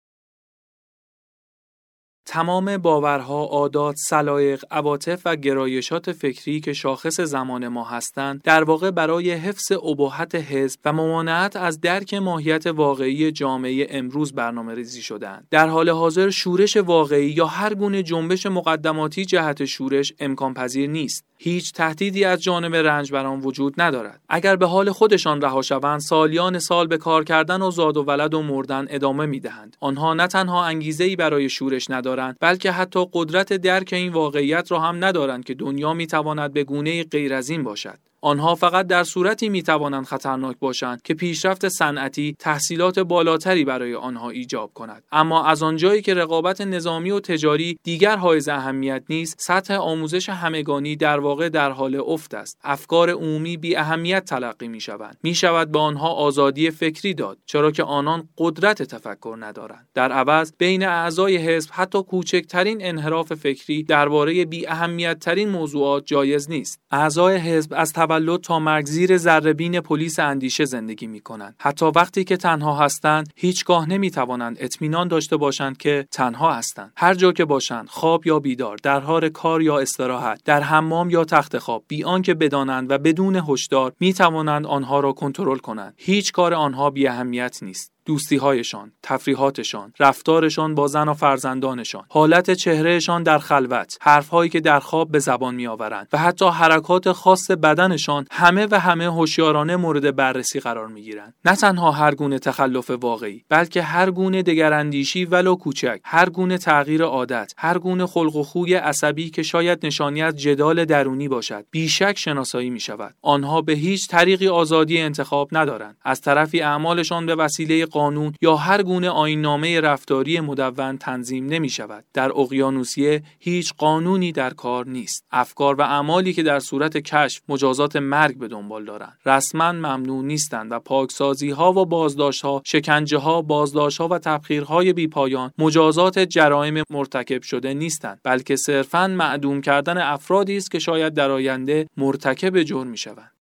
تمام 2.26 2.76
باورها، 2.76 3.44
عادات، 3.44 3.96
سلایق، 3.96 4.64
عواطف 4.70 5.22
و 5.24 5.36
گرایشات 5.36 6.12
فکری 6.12 6.60
که 6.60 6.72
شاخص 6.72 7.20
زمان 7.20 7.68
ما 7.68 7.84
هستند، 7.84 8.42
در 8.42 8.64
واقع 8.64 8.90
برای 8.90 9.32
حفظ 9.32 9.72
ابهت 9.72 10.34
حزب 10.34 10.80
و 10.84 10.92
ممانعت 10.92 11.56
از 11.56 11.80
درک 11.80 12.14
ماهیت 12.14 12.66
واقعی 12.66 13.32
جامعه 13.32 13.86
امروز 13.90 14.32
برنامه 14.32 14.74
ریزی 14.74 15.02
شدند. 15.02 15.46
در 15.50 15.68
حال 15.68 15.90
حاضر 15.90 16.30
شورش 16.30 16.76
واقعی 16.76 17.30
یا 17.30 17.46
هر 17.46 17.74
گونه 17.74 18.02
جنبش 18.02 18.46
مقدماتی 18.46 19.24
جهت 19.24 19.64
شورش 19.64 20.12
امکان 20.20 20.54
پذیر 20.54 20.90
نیست. 20.90 21.24
هیچ 21.42 21.72
تهدیدی 21.72 22.24
از 22.24 22.42
جانب 22.42 22.74
رنجبران 22.74 23.40
وجود 23.40 23.74
ندارد 23.78 24.20
اگر 24.28 24.56
به 24.56 24.66
حال 24.66 24.90
خودشان 24.90 25.40
رها 25.40 25.62
شوند 25.62 26.00
سالیان 26.00 26.58
سال 26.58 26.86
به 26.86 26.98
کار 26.98 27.24
کردن 27.24 27.62
و 27.62 27.70
زاد 27.70 27.96
و 27.96 28.02
ولد 28.02 28.34
و 28.34 28.42
مردن 28.42 28.86
ادامه 28.90 29.26
می‌دهند 29.26 29.76
آنها 29.80 30.14
نه 30.14 30.26
تنها 30.26 30.64
انگیزه 30.64 31.04
ای 31.04 31.16
برای 31.16 31.48
شورش 31.48 31.90
ندارند 31.90 32.09
بلکه 32.40 32.72
حتی 32.72 33.06
قدرت 33.12 33.52
درک 33.52 33.92
این 33.92 34.12
واقعیت 34.12 34.72
را 34.72 34.80
هم 34.80 35.04
ندارند 35.04 35.44
که 35.44 35.54
دنیا 35.54 35.94
می‌تواند 35.94 36.52
به 36.52 36.64
گونه 36.64 37.04
غیر 37.04 37.34
از 37.34 37.50
این 37.50 37.64
باشد. 37.64 37.98
آنها 38.22 38.54
فقط 38.54 38.86
در 38.86 39.04
صورتی 39.04 39.48
می 39.48 39.62
توانند 39.62 40.04
خطرناک 40.04 40.58
باشند 40.58 41.02
که 41.02 41.14
پیشرفت 41.14 41.68
صنعتی 41.68 42.36
تحصیلات 42.38 42.98
بالاتری 42.98 43.64
برای 43.64 43.94
آنها 43.94 44.30
ایجاب 44.30 44.74
کند. 44.74 45.02
اما 45.12 45.44
از 45.44 45.62
آنجایی 45.62 46.02
که 46.02 46.14
رقابت 46.14 46.60
نظامی 46.60 47.10
و 47.10 47.20
تجاری 47.20 47.78
دیگر 47.82 48.16
حائز 48.16 48.48
اهمیت 48.48 49.02
نیست 49.08 49.36
سطح 49.40 49.74
آموزش 49.74 50.28
همگانی 50.28 50.96
در 50.96 51.20
واقع 51.20 51.48
در 51.48 51.70
حال 51.70 52.02
افت 52.06 52.34
است. 52.34 52.58
افکار 52.64 53.10
عمومی 53.10 53.56
بی 53.56 53.76
اهمیت 53.76 54.24
تلقی 54.24 54.68
می 54.68 54.80
شوند 54.80 55.16
می 55.22 55.34
شود 55.34 55.72
به 55.72 55.78
آنها 55.78 56.08
آزادی 56.08 56.70
فکری 56.70 57.14
داد 57.14 57.38
چرا 57.46 57.70
که 57.70 57.82
آنان 57.82 58.28
قدرت 58.38 58.82
تفکر 58.82 59.36
ندارند. 59.40 59.88
در 59.94 60.12
عوض 60.12 60.52
بین 60.58 60.82
اعضای 60.82 61.36
حزب 61.36 61.70
حتی 61.72 62.02
کوچکترین 62.02 62.78
انحراف 62.80 63.34
فکری 63.34 63.82
درباره 63.82 64.44
بی 64.44 64.66
اهمیت 64.66 65.18
ترین 65.18 65.48
موضوعات 65.48 66.06
جایز 66.06 66.50
نیست. 66.50 66.80
اعضای 66.90 67.36
حزب 67.36 67.74
از 67.76 67.92
تولد 68.10 68.40
تا 68.40 68.58
مرگ 68.58 68.86
زیر 68.86 69.16
ذرهبین 69.16 69.80
پلیس 69.80 70.18
اندیشه 70.18 70.64
زندگی 70.64 71.06
می 71.06 71.20
کنند. 71.20 71.54
حتی 71.58 71.86
وقتی 71.86 72.24
که 72.24 72.36
تنها 72.36 72.78
هستند 72.78 73.32
هیچگاه 73.36 73.88
نمی 73.88 74.10
توانند 74.10 74.56
اطمینان 74.60 75.08
داشته 75.08 75.36
باشند 75.36 75.76
که 75.76 76.06
تنها 76.10 76.52
هستند. 76.52 76.92
هر 76.96 77.14
جا 77.14 77.32
که 77.32 77.44
باشند 77.44 77.88
خواب 77.88 78.26
یا 78.26 78.38
بیدار 78.38 78.76
در 78.82 79.00
حال 79.00 79.28
کار 79.28 79.62
یا 79.62 79.78
استراحت 79.78 80.40
در 80.44 80.60
حمام 80.60 81.10
یا 81.10 81.24
تخت 81.24 81.58
خواب 81.58 81.84
بی 81.88 82.04
آنکه 82.04 82.34
بدانند 82.34 82.90
و 82.90 82.98
بدون 82.98 83.42
هشدار 83.48 83.92
می 84.00 84.12
توانند 84.12 84.66
آنها 84.66 85.00
را 85.00 85.12
کنترل 85.12 85.58
کنند. 85.58 85.94
هیچ 85.96 86.32
کار 86.32 86.54
آنها 86.54 86.90
بی 86.90 87.06
اهمیت 87.06 87.58
نیست. 87.62 87.92
دوستیهایشان، 88.04 88.92
تفریحاتشان، 89.02 89.92
رفتارشان 89.98 90.74
با 90.74 90.86
زن 90.86 91.08
و 91.08 91.14
فرزندانشان، 91.14 92.04
حالت 92.08 92.50
چهرهشان 92.50 93.22
در 93.22 93.38
خلوت، 93.38 93.98
حرفهایی 94.00 94.50
که 94.50 94.60
در 94.60 94.80
خواب 94.80 95.10
به 95.10 95.18
زبان 95.18 95.54
میآورند 95.54 96.08
و 96.12 96.18
حتی 96.18 96.48
حرکات 96.48 97.12
خاص 97.12 97.50
بدنشان 97.50 98.26
همه 98.30 98.66
و 98.70 98.80
همه 98.80 99.04
هوشیارانه 99.04 99.76
مورد 99.76 100.16
بررسی 100.16 100.60
قرار 100.60 100.86
می‌گیرند. 100.86 101.34
نه 101.44 101.56
تنها 101.56 101.90
هر 101.90 102.14
گونه 102.14 102.38
تخلف 102.38 102.90
واقعی، 102.90 103.44
بلکه 103.48 103.82
هر 103.82 104.10
گونه 104.10 104.42
دگراندیشی 104.42 105.24
ولو 105.24 105.54
کوچک، 105.54 106.00
هر 106.04 106.28
گونه 106.28 106.58
تغییر 106.58 107.02
عادت، 107.02 107.52
هر 107.56 107.78
گونه 107.78 108.06
خلق 108.06 108.36
و 108.36 108.42
خوی 108.42 108.74
عصبی 108.74 109.30
که 109.30 109.42
شاید 109.42 109.86
نشانی 109.86 110.22
از 110.22 110.36
جدال 110.36 110.84
درونی 110.84 111.28
باشد، 111.28 111.64
بیشک 111.70 112.18
شناسایی 112.18 112.70
می 112.70 112.80
شود. 112.80 113.14
آنها 113.22 113.62
به 113.62 113.72
هیچ 113.72 114.08
طریقی 114.08 114.48
آزادی 114.48 114.98
انتخاب 114.98 115.48
ندارند. 115.52 115.96
از 116.02 116.20
طرفی 116.20 116.60
اعمالشان 116.60 117.26
به 117.26 117.34
وسیله 117.34 117.86
قانون 117.90 118.32
یا 118.40 118.56
هر 118.56 118.82
گونه 118.82 119.10
آینامه 119.10 119.80
رفتاری 119.80 120.40
مدون 120.40 120.98
تنظیم 120.98 121.46
نمی 121.46 121.68
شود. 121.68 122.04
در 122.14 122.32
اقیانوسیه 122.32 123.22
هیچ 123.38 123.74
قانونی 123.78 124.32
در 124.32 124.50
کار 124.50 124.86
نیست. 124.86 125.24
افکار 125.30 125.74
و 125.74 125.82
اعمالی 125.82 126.32
که 126.32 126.42
در 126.42 126.58
صورت 126.58 126.96
کشف 126.96 127.42
مجازات 127.48 127.96
مرگ 127.96 128.38
به 128.38 128.48
دنبال 128.48 128.84
دارند 128.84 129.18
رسما 129.26 129.72
ممنوع 129.72 130.24
نیستند 130.24 130.72
و 130.72 130.78
پاکسازی 130.78 131.50
ها 131.50 131.72
و 131.72 131.86
بازداشت 131.86 132.42
ها، 132.42 132.62
شکنجه 132.64 133.18
ها، 133.18 133.42
بازداشت 133.42 134.00
ها 134.00 134.08
و 134.08 134.18
تبخیرهای 134.18 134.92
بی 134.92 135.06
پایان 135.08 135.52
مجازات 135.58 136.18
جرایم 136.18 136.82
مرتکب 136.90 137.42
شده 137.42 137.74
نیستند 137.74 138.20
بلکه 138.24 138.56
صرفا 138.56 139.06
معدوم 139.06 139.60
کردن 139.60 139.98
افرادی 139.98 140.56
است 140.56 140.70
که 140.70 140.78
شاید 140.78 141.14
در 141.14 141.30
آینده 141.30 141.86
مرتکب 141.96 142.62
جرم 142.62 142.86
می 142.86 142.96
شوند. 142.96 143.32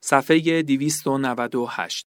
صفحه 0.00 0.62
298 0.62 2.07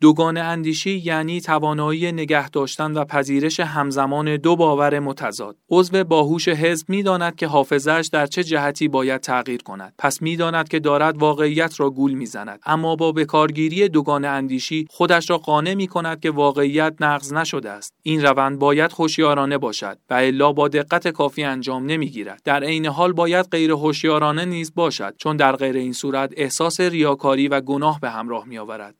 دوگانه 0.00 0.40
اندیشی 0.40 1.02
یعنی 1.04 1.40
توانایی 1.40 2.12
نگه 2.12 2.48
داشتن 2.48 2.92
و 2.92 3.04
پذیرش 3.04 3.60
همزمان 3.60 4.36
دو 4.36 4.56
باور 4.56 4.98
متضاد. 4.98 5.56
عضو 5.70 6.04
باهوش 6.04 6.48
حزب 6.48 6.88
می‌داند 6.88 7.36
که 7.36 7.46
حافظش 7.46 8.08
در 8.12 8.26
چه 8.26 8.44
جهتی 8.44 8.88
باید 8.88 9.20
تغییر 9.20 9.62
کند. 9.62 9.94
پس 9.98 10.22
می‌داند 10.22 10.68
که 10.68 10.78
دارد 10.78 11.18
واقعیت 11.18 11.80
را 11.80 11.90
گول 11.90 12.12
می‌زند. 12.12 12.60
اما 12.66 12.96
با 12.96 13.12
بکارگیری 13.12 13.88
دوگانه 13.88 14.28
اندیشی 14.28 14.86
خودش 14.90 15.30
را 15.30 15.38
قانع 15.38 15.74
می 15.74 15.86
کند 15.86 16.20
که 16.20 16.30
واقعیت 16.30 16.94
نقض 17.00 17.32
نشده 17.32 17.70
است. 17.70 17.94
این 18.02 18.22
روند 18.22 18.58
باید 18.58 18.92
هوشیارانه 18.92 19.58
باشد 19.58 19.98
و 20.10 20.14
الا 20.14 20.52
با 20.52 20.68
دقت 20.68 21.08
کافی 21.08 21.42
انجام 21.42 21.86
نمی‌گیرد. 21.86 22.42
در 22.44 22.64
عین 22.64 22.86
حال 22.86 23.12
باید 23.12 23.46
غیر 23.50 23.70
هوشیارانه 23.70 24.44
نیز 24.44 24.74
باشد 24.74 25.14
چون 25.18 25.36
در 25.36 25.56
غیر 25.56 25.76
این 25.76 25.92
صورت 25.92 26.32
احساس 26.36 26.80
ریاکاری 26.80 27.48
و 27.48 27.60
گناه 27.60 28.00
به 28.00 28.10
همراه 28.10 28.46
می 28.46 28.58
آورد. 28.58 28.94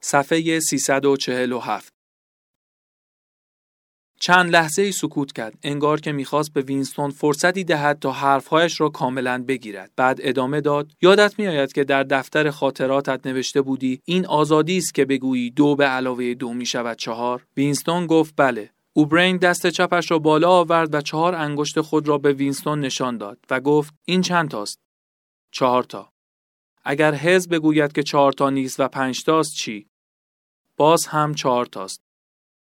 صفحه 0.00 0.60
347 0.60 1.96
چند 4.20 4.50
لحظه 4.50 4.82
ای 4.82 4.92
سکوت 4.92 5.32
کرد 5.32 5.58
انگار 5.62 6.00
که 6.00 6.12
می‌خواست 6.12 6.52
به 6.52 6.60
وینستون 6.60 7.10
فرصتی 7.10 7.64
دهد 7.64 7.98
تا 7.98 8.12
حرفهایش 8.12 8.80
را 8.80 8.88
کاملا 8.88 9.44
بگیرد. 9.48 9.90
بعد 9.96 10.18
ادامه 10.22 10.60
داد 10.60 10.92
یادت 11.02 11.38
میآید 11.38 11.72
که 11.72 11.84
در 11.84 12.02
دفتر 12.02 12.50
خاطراتت 12.50 13.26
نوشته 13.26 13.62
بودی 13.62 14.00
این 14.04 14.26
آزادی 14.26 14.78
است 14.78 14.94
که 14.94 15.04
بگویی 15.04 15.50
دو 15.50 15.76
به 15.76 15.84
علاوه 15.84 16.34
دو 16.34 16.52
می 16.52 16.66
شود 16.66 16.96
چهار؟ 16.96 17.46
وینستون 17.56 18.06
گفت 18.06 18.34
بله. 18.36 18.70
اوبرین 18.92 19.36
دست 19.36 19.66
چپش 19.66 20.10
را 20.10 20.18
بالا 20.18 20.50
آورد 20.50 20.94
و 20.94 21.00
چهار 21.00 21.34
انگشت 21.34 21.80
خود 21.80 22.08
را 22.08 22.18
به 22.18 22.32
وینستون 22.32 22.80
نشان 22.80 23.18
داد 23.18 23.38
و 23.50 23.60
گفت 23.60 23.94
این 24.04 24.22
چند 24.22 24.50
تاست؟ 24.50 24.78
چهار 25.52 25.84
تا. 25.84 26.15
اگر 26.88 27.14
حزب 27.14 27.54
بگوید 27.54 27.92
که 27.92 28.02
چهار 28.02 28.32
تا 28.32 28.50
نیست 28.50 28.80
و 28.80 28.88
پنج 28.88 29.24
تاست 29.24 29.54
چی؟ 29.54 29.86
باز 30.76 31.06
هم 31.06 31.34
چهار 31.34 31.66
تاست. 31.66 32.00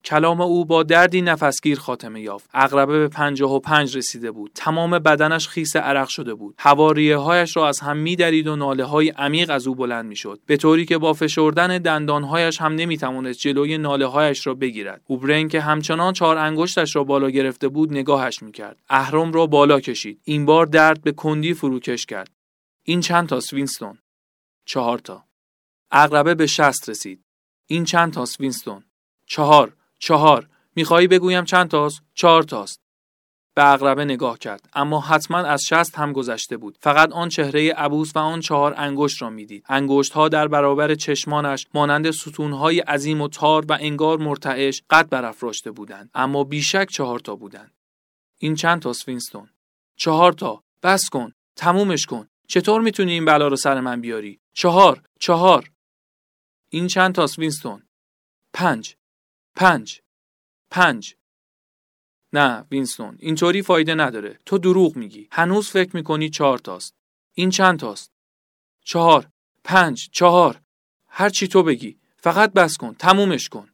کلام 0.04 0.40
او 0.40 0.64
با 0.64 0.82
دردی 0.82 1.22
نفسگیر 1.22 1.78
خاتمه 1.78 2.20
یافت. 2.20 2.50
اغربه 2.54 2.98
به 2.98 3.08
پنجاه 3.08 3.54
و 3.54 3.58
پنج 3.58 3.96
رسیده 3.96 4.30
بود. 4.30 4.50
تمام 4.54 4.98
بدنش 4.98 5.48
خیس 5.48 5.76
عرق 5.76 6.08
شده 6.08 6.34
بود. 6.34 6.54
هواریه 6.58 7.16
هایش 7.16 7.56
را 7.56 7.68
از 7.68 7.80
هم 7.80 7.96
میدرید 7.96 8.46
و 8.46 8.56
ناله 8.56 8.84
های 8.84 9.08
عمیق 9.08 9.50
از 9.50 9.66
او 9.66 9.74
بلند 9.74 10.06
می‌شد. 10.06 10.40
به 10.46 10.56
طوری 10.56 10.84
که 10.84 10.98
با 10.98 11.12
فشردن 11.12 11.78
دندانهایش 11.78 12.60
هم 12.60 12.74
نمی‌توانست 12.74 13.38
جلوی 13.38 13.78
ناله 13.78 14.06
هایش 14.06 14.46
را 14.46 14.54
بگیرد. 14.54 15.02
اوبرین 15.06 15.48
که 15.48 15.60
همچنان 15.60 16.12
چهار 16.12 16.38
انگشتش 16.38 16.96
را 16.96 17.04
بالا 17.04 17.30
گرفته 17.30 17.68
بود 17.68 17.92
نگاهش 17.92 18.42
می‌کرد. 18.42 18.76
اهرم 18.88 19.32
را 19.32 19.46
بالا 19.46 19.80
کشید. 19.80 20.20
این 20.24 20.44
بار 20.44 20.66
درد 20.66 21.02
به 21.02 21.12
کندی 21.12 21.54
فروکش 21.54 22.06
کرد. 22.06 22.30
این 22.82 23.00
چند 23.00 23.28
تا 23.28 23.40
وینستون؟ 23.52 23.98
چهار 24.64 24.98
تا. 24.98 25.24
اغربه 25.90 26.34
به 26.34 26.46
شست 26.46 26.88
رسید. 26.88 27.24
این 27.66 27.84
چند 27.84 28.12
تاست 28.12 28.40
وینستون؟ 28.40 28.84
چهار 29.26 29.76
چهار. 29.98 30.48
میخوایی 30.76 31.08
بگویم 31.08 31.44
چند 31.44 31.68
تاست؟ 31.68 32.02
چهار 32.14 32.42
تاست. 32.42 32.80
به 33.54 33.72
اغربه 33.72 34.04
نگاه 34.04 34.38
کرد 34.38 34.68
اما 34.72 35.00
حتما 35.00 35.38
از 35.38 35.62
شست 35.64 35.98
هم 35.98 36.12
گذشته 36.12 36.56
بود. 36.56 36.78
فقط 36.80 37.12
آن 37.12 37.28
چهره 37.28 37.72
عبوس 37.72 38.12
و 38.14 38.18
آن 38.18 38.40
چهار 38.40 38.74
انگشت 38.76 39.22
را 39.22 39.30
می‌دید. 39.30 39.64
انگشت 39.68 40.12
ها 40.12 40.28
در 40.28 40.48
برابر 40.48 40.94
چشمانش 40.94 41.66
مانند 41.74 42.10
ستونهای 42.10 42.80
عظیم 42.80 43.20
و 43.20 43.28
تار 43.28 43.64
و 43.68 43.78
انگار 43.80 44.18
مرتعش 44.18 44.82
قد 44.90 45.08
برافراشته 45.08 45.70
بودند 45.70 46.10
اما 46.14 46.44
بیشک 46.44 46.88
چهار 46.90 47.18
تا 47.18 47.36
بودند. 47.36 47.74
این 48.38 48.54
چند 48.54 48.82
تاست 48.82 49.08
وینستون؟ 49.08 49.50
چهار 49.96 50.32
تا. 50.32 50.62
بس 50.82 51.08
کن. 51.08 51.32
تمومش 51.56 52.06
کن. 52.06 52.28
چطور 52.48 52.80
می‌تونی 52.80 53.12
این 53.12 53.24
بلا 53.24 53.48
رو 53.48 53.56
سر 53.56 53.80
من 53.80 54.00
بیاری؟ 54.00 54.40
چهار 54.54 55.02
چهار. 55.20 55.70
این 56.68 56.86
چند 56.86 57.14
تاست 57.14 57.38
وینستون؟ 57.38 57.88
پنج. 58.52 58.96
پنج. 59.56 60.00
پنج. 60.70 61.14
نه 62.32 62.66
وینستون 62.70 63.16
اینطوری 63.20 63.62
فایده 63.62 63.94
نداره. 63.94 64.38
تو 64.46 64.58
دروغ 64.58 64.96
میگی. 64.96 65.28
هنوز 65.32 65.70
فکر 65.70 65.96
می‌کنی 65.96 66.30
چهار 66.30 66.58
تاست. 66.58 66.94
این 67.32 67.50
چند 67.50 67.78
تاست؟ 67.78 68.12
چهار. 68.84 69.30
پنج 69.64 70.08
چهار. 70.12 70.62
هر 71.06 71.28
چی 71.28 71.48
تو 71.48 71.62
بگی. 71.62 71.98
فقط 72.16 72.52
بس 72.52 72.76
کن 72.76 72.94
تمومش 72.94 73.48
کن. 73.48 73.73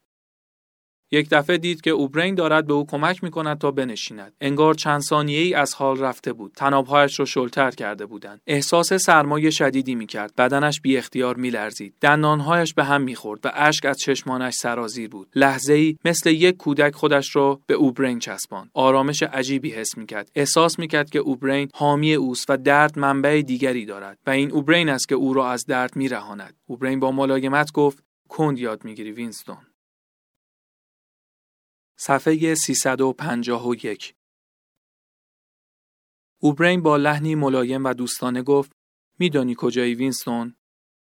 یک 1.13 1.29
دفعه 1.31 1.59
دید 1.59 1.81
که 1.81 1.91
اوبرین 1.91 2.35
دارد 2.35 2.67
به 2.67 2.73
او 2.73 2.87
کمک 2.87 3.25
می 3.25 3.31
کند 3.31 3.59
تا 3.59 3.71
بنشیند. 3.71 4.33
انگار 4.41 4.75
چند 4.75 5.01
ثانیه 5.01 5.41
ای 5.41 5.55
از 5.55 5.75
حال 5.75 5.99
رفته 5.99 6.33
بود. 6.33 6.53
تنابهایش 6.57 7.21
را 7.21 7.25
شلتر 7.27 7.71
کرده 7.71 8.07
بودند. 8.07 8.41
احساس 8.47 8.93
سرمایه 8.93 9.51
شدیدی 9.51 9.95
می 9.95 10.07
کرد. 10.07 10.35
بدنش 10.39 10.81
بی 10.81 10.97
اختیار 10.97 11.37
می 11.37 11.51
لرزید. 11.51 11.95
دندانهایش 12.01 12.75
به 12.75 12.85
هم 12.85 13.03
می 13.03 13.15
خورد 13.15 13.41
و 13.45 13.51
اشک 13.55 13.85
از 13.85 13.99
چشمانش 13.99 14.55
سرازیر 14.55 15.09
بود. 15.09 15.29
لحظه 15.35 15.73
ای 15.73 15.97
مثل 16.05 16.31
یک 16.31 16.57
کودک 16.57 16.95
خودش 16.95 17.37
را 17.37 17.61
به 17.67 17.75
اوبرین 17.75 18.19
چسباند. 18.19 18.71
آرامش 18.75 19.23
عجیبی 19.23 19.71
حس 19.71 19.99
می 19.99 20.07
کرد. 20.07 20.31
احساس 20.35 20.79
می 20.79 20.89
کرد 20.89 21.11
که 21.11 21.19
اوبرین 21.19 21.69
حامی 21.75 22.15
اوست 22.15 22.51
و 22.51 22.57
درد 22.57 22.99
منبع 22.99 23.43
دیگری 23.43 23.87
دارد 23.87 24.19
و 24.27 24.31
این 24.31 24.53
اوبرین 24.53 24.89
است 24.89 25.09
که 25.09 25.15
او 25.15 25.35
را 25.35 25.51
از 25.51 25.67
درد 25.67 25.97
می 25.97 26.09
رهاند. 26.09 26.55
اوبرین 26.67 27.01
با 27.01 27.13
ملایمت 27.13 27.73
گفت 27.73 28.05
کند 28.29 28.59
یاد 28.59 28.85
می‌گیری 28.85 29.13
وینستون 29.13 29.57
صفحه 32.03 32.55
351 32.55 34.15
اوبرین 36.39 36.83
با 36.83 36.97
لحنی 36.97 37.35
ملایم 37.35 37.85
و 37.85 37.93
دوستانه 37.93 38.43
گفت 38.43 38.73
میدانی 39.19 39.55
کجایی 39.59 39.95
وینستون؟ 39.95 40.55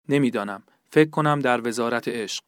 نمی‌دانم. 0.09 0.63
فکر 0.91 1.11
کنم 1.11 1.41
در 1.41 1.69
وزارت 1.69 2.09
عشق. 2.09 2.43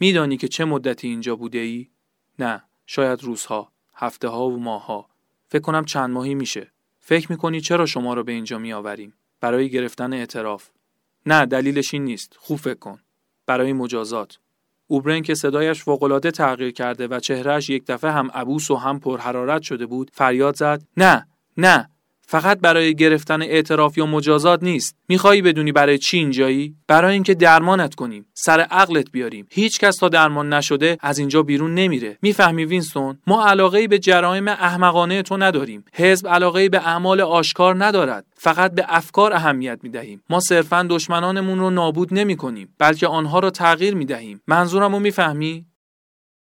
میدانی 0.00 0.36
که 0.36 0.48
چه 0.48 0.64
مدتی 0.64 1.08
اینجا 1.08 1.36
بوده 1.36 1.58
ای؟ 1.58 1.90
نه. 2.38 2.62
شاید 2.86 3.22
روزها. 3.22 3.72
هفته 3.94 4.28
ها 4.28 4.48
و 4.48 4.56
ماهها. 4.60 5.08
فکر 5.48 5.62
کنم 5.62 5.84
چند 5.84 6.10
ماهی 6.10 6.34
میشه. 6.34 6.72
فکر 7.00 7.32
می‌کنی 7.32 7.60
چرا 7.60 7.86
شما 7.86 8.14
را 8.14 8.22
به 8.22 8.32
اینجا 8.32 8.58
میآوریم؟ 8.58 9.14
برای 9.40 9.70
گرفتن 9.70 10.12
اعتراف. 10.12 10.70
نه 11.26 11.46
دلیلش 11.46 11.94
این 11.94 12.04
نیست. 12.04 12.36
خوب 12.38 12.58
فکر 12.58 12.78
کن. 12.78 13.00
برای 13.46 13.72
مجازات. 13.72 14.38
اوبرن 14.86 15.22
که 15.22 15.34
صدایش 15.34 15.82
فوقالعاده 15.82 16.30
تغییر 16.30 16.72
کرده 16.72 17.06
و 17.06 17.20
چهرهش 17.20 17.70
یک 17.70 17.86
دفعه 17.86 18.10
هم 18.10 18.30
عبوس 18.34 18.70
و 18.70 18.76
هم 18.76 19.00
پرحرارت 19.00 19.62
شده 19.62 19.86
بود 19.86 20.10
فریاد 20.14 20.56
زد 20.56 20.82
نه 20.96 21.26
نه 21.56 21.90
فقط 22.28 22.60
برای 22.60 22.94
گرفتن 22.94 23.42
اعتراف 23.42 23.98
یا 23.98 24.06
مجازات 24.06 24.62
نیست. 24.62 24.96
میخوایی 25.08 25.42
بدونی 25.42 25.72
برای 25.72 25.98
چی 25.98 26.18
اینجایی؟ 26.18 26.74
برای 26.88 27.14
اینکه 27.14 27.34
درمانت 27.34 27.94
کنیم. 27.94 28.26
سر 28.34 28.60
عقلت 28.60 29.10
بیاریم. 29.12 29.46
هیچ 29.50 29.78
کس 29.78 29.96
تا 29.96 30.08
درمان 30.08 30.52
نشده 30.52 30.98
از 31.00 31.18
اینجا 31.18 31.42
بیرون 31.42 31.74
نمیره. 31.74 32.18
می‌فهمی 32.22 32.64
وینستون؟ 32.64 33.18
ما 33.26 33.46
علاقه 33.46 33.88
به 33.88 33.98
جرایم 33.98 34.48
احمقانه 34.48 35.22
تو 35.22 35.36
نداریم. 35.36 35.84
حزب 35.92 36.28
علاقه 36.28 36.68
به 36.68 36.78
اعمال 36.78 37.20
آشکار 37.20 37.84
ندارد. 37.84 38.24
فقط 38.34 38.74
به 38.74 38.84
افکار 38.88 39.32
اهمیت 39.32 39.78
می‌دهیم. 39.82 40.22
ما 40.30 40.40
صرفا 40.40 40.86
دشمنانمون 40.90 41.58
رو 41.58 41.70
نابود 41.70 42.14
نمی 42.14 42.36
کنیم 42.36 42.74
بلکه 42.78 43.06
آنها 43.06 43.38
را 43.38 43.50
تغییر 43.50 43.94
می‌دهیم. 43.94 44.40
منظورم 44.46 44.92
رو 44.92 44.98
می‌فهمی؟ 44.98 45.66